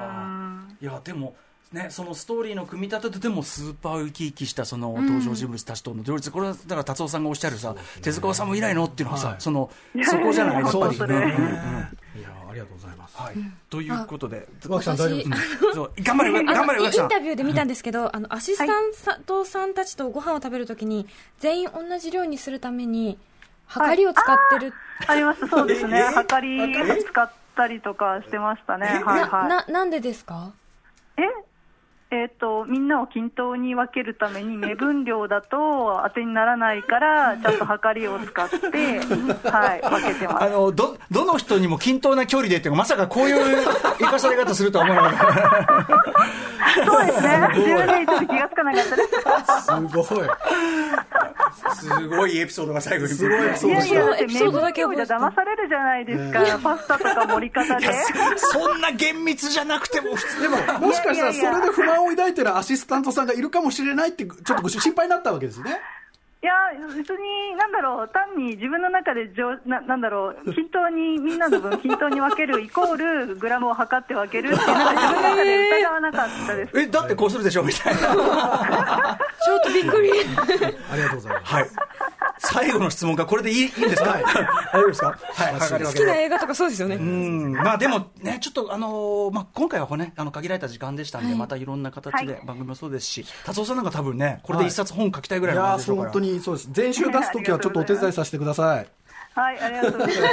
[0.81, 1.37] いや、でも、
[1.73, 9.37] ね、そのストーリーの組み立てとでもスーパー生き生きしたその登場人物たちとの両立、これはだから達夫さんがおっしゃるさ、手塚治虫いないのっていうのはさ、はい。
[9.39, 9.71] その
[10.05, 10.73] そこじゃないやっぱり。
[10.73, 11.15] そうですね。
[11.15, 11.23] うん。
[11.23, 13.35] うんうんいやありがとうございます、はい、
[13.71, 15.17] ということで、桑木さん大丈夫？
[15.17, 15.93] ですかそう。
[16.03, 17.21] 頑張れ、 頑張れ、イ上木さんンタ。
[17.21, 21.07] ビューで見たんですけど、あのアシスタントさんたちとご飯を食べるときに
[21.39, 23.19] 全員同じ量にするために
[23.67, 24.75] 測りを使ってる、
[25.07, 26.59] あります、そうですね、えはかり
[27.03, 29.49] 使ったりとかしてましたね、はいなはい。
[29.49, 30.53] ななんでですか？
[31.17, 31.23] え？
[32.13, 38.59] えっ、と、みんなを均等に分けるために、目分量だと当てにならないから、ちゃんと測りを使って、
[39.49, 40.45] はい、分けてます。
[40.45, 43.65] あの、ど、どの人にも均等な距離でっていうか、まさかこういう
[43.99, 45.87] 生かされ方するとは思わなかっ
[46.77, 46.85] た。
[46.85, 47.49] そうですね。
[47.55, 50.03] 自分でちょっと気がつかなかったです。
[50.03, 50.29] すごい。
[51.75, 53.13] すごいエピソードが最後に。
[53.13, 56.59] すごいエピソードいやいや、エピソードだけ騙されるじゃないですか。
[56.63, 57.87] パスタとか盛り方で。
[58.37, 60.43] そんな厳密じゃなくても普通。
[60.43, 65.81] でも、もしかしたらそれで不満を抱いてるアシスタントさんがいるかもしれないって、ちょっとご心配になったわけですね。
[66.43, 66.53] いや、
[66.97, 72.97] 別に、なんだろう、単に自分の中でじょな、なんだろう、均等に、みんなの分 均等に分けるイコー
[73.29, 76.81] ル、グラムを測って分けるっていう、 なんか自分の中で疑わなかったです。
[76.81, 78.01] え、だってこうするでしょみたいな。
[79.45, 80.11] ちょっとびっくり。
[80.93, 81.55] ありがとうございます。
[81.55, 81.69] はい。
[82.45, 84.11] 最後の質問がこれでいいいいんですか？
[84.11, 85.07] はい大丈夫ですか？
[85.33, 85.93] はい、好。
[85.93, 86.97] きな映画とかそうですよね。
[86.97, 96.11] うん、まあでもね、ちょっとあのーまあ今回はね、あの限られた時間でしたんで、またいろんな形で番組もそうですし、達夫さんなんか多分ね、これで一冊本書きたいぐらいの感じでしょうから。
[96.41, 96.69] そうです。
[96.73, 98.87] 全集出すときはちょっとお手伝いさせてください。
[99.35, 100.29] はい、ありがとうございま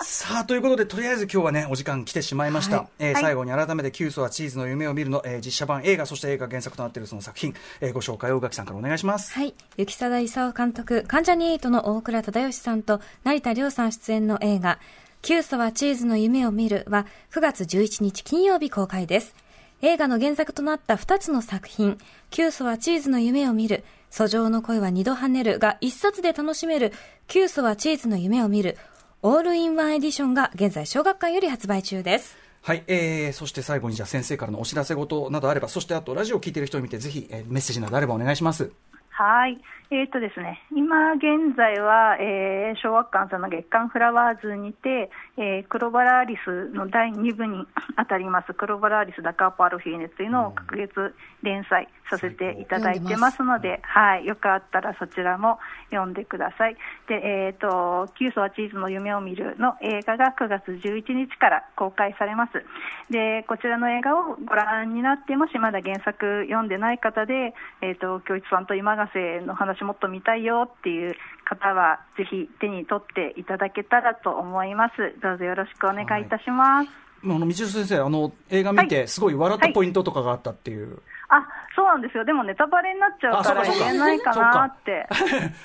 [0.00, 0.26] す。
[0.26, 2.78] さあ、ということで、とりあえず今日はね、お時間来てしまいました。
[2.78, 9.32] はいえーはい最後に改めて、キュースはチーズの夢を見るの、えー実写版映画、そして映画原作となっているその作品、えーご紹介を宇垣さんからお願いします。
[9.32, 9.54] はい。
[9.78, 14.78] 雪貞勲監督、関ジャニエイトの大倉忠義さんと成田凌さん出演の映画、
[15.22, 19.34] キューソはチーズの夢を見るは9月11日金曜日公開です。
[19.80, 21.98] 映画の原作となった2つの作品、
[22.30, 26.92] キューソはチーズの夢を見る、俎上の鯉は二度跳ねるが一冊で楽しめる、
[27.26, 28.78] キューソはチーズの夢を見る、
[29.22, 32.36] オールインワンエディションが現在小学館より発売中です。
[32.62, 38.70] はい、えー、そして最後にじゃ先生からのお知らせ事などあれば、そしてあとラジオを聞いている人を見て、ぜひ、えーメッセージなどあればお願いします。
[39.16, 39.60] はい。
[39.90, 47.64] えっ、とですね、今現在は、えー、小学館さんの月刊フラワーズにて、えー、黒薔薇アリスの第2部に
[47.96, 54.26] 当たります、クロバラアリスダカーパルフィーネというのを隔月連載させていただいてますので、はい。
[54.26, 55.58] よかったらそちらも
[55.90, 56.76] 読んでください。
[57.06, 62.64] で、えっ、と、キューソはチーズの夢を見るの映画が9月11日から公開されます。
[63.12, 75.20] で、こちらの映画をご覧になって、もしまだ原作読んでない方で、えっ、と、京一さんと今ヶ瀬の話もっと見たいよっていう方は、ぜひ手に取っていただけたらと思います。
[75.22, 76.90] どうぞよろしくお願いいたします。
[77.22, 80.98] まああの、道代先生、あの、映画見て、すごい笑ったポイントとかがあったっていう。
[81.28, 82.24] あ、そうなんですよ。
[82.24, 85.06] でもネタバレになっちゃうから言えないかなって。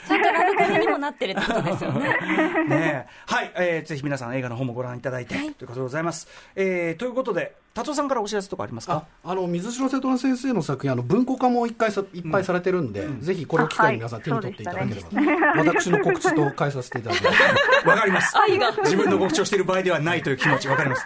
[0.07, 2.09] ちゃんとラブコメにもなってるってことですよね。
[2.67, 6.27] ねえはい、えー、ぜひ皆さん映画の方もご覧いただいて、はいということでございます。
[6.55, 9.03] えー、ということで、達夫さんからお知らせとかありますか？
[9.23, 17.39] ああの水城瀬戸先生の作品あの文庫化も一回さいっぱいされてるんで、ぜひこれを機会に皆さん手に取っていただければ、私の告知と返させていただきます。
[17.87, 18.37] わかります。
[18.37, 21.05] 愛が自分の告知をしている場合ではないという気持ち、わかります。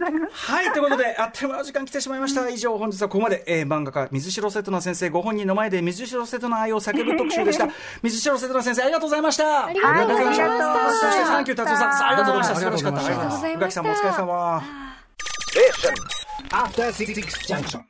[0.00, 0.50] ございます。
[0.50, 2.48] はい、ということで、あっという間の時間来てしまいました。
[2.48, 7.68] 以上、本日はここまで、えー、漫画家、水城瀬戸那先生ご本人の前で水城瀬戸那愛を叫ぶ特集でした。
[8.02, 9.66] 水城瀬戸那先生、ありがとうございました。
[9.66, 12.54] ありがとうございましたはいありがとうございましたそして、サンキュー達夫さん、ありがとうございました。
[12.54, 12.98] 素晴らしかった。
[12.98, 14.62] ありがとうございました宇垣さんもお疲れ様。
[16.50, 17.84] After Six Junction.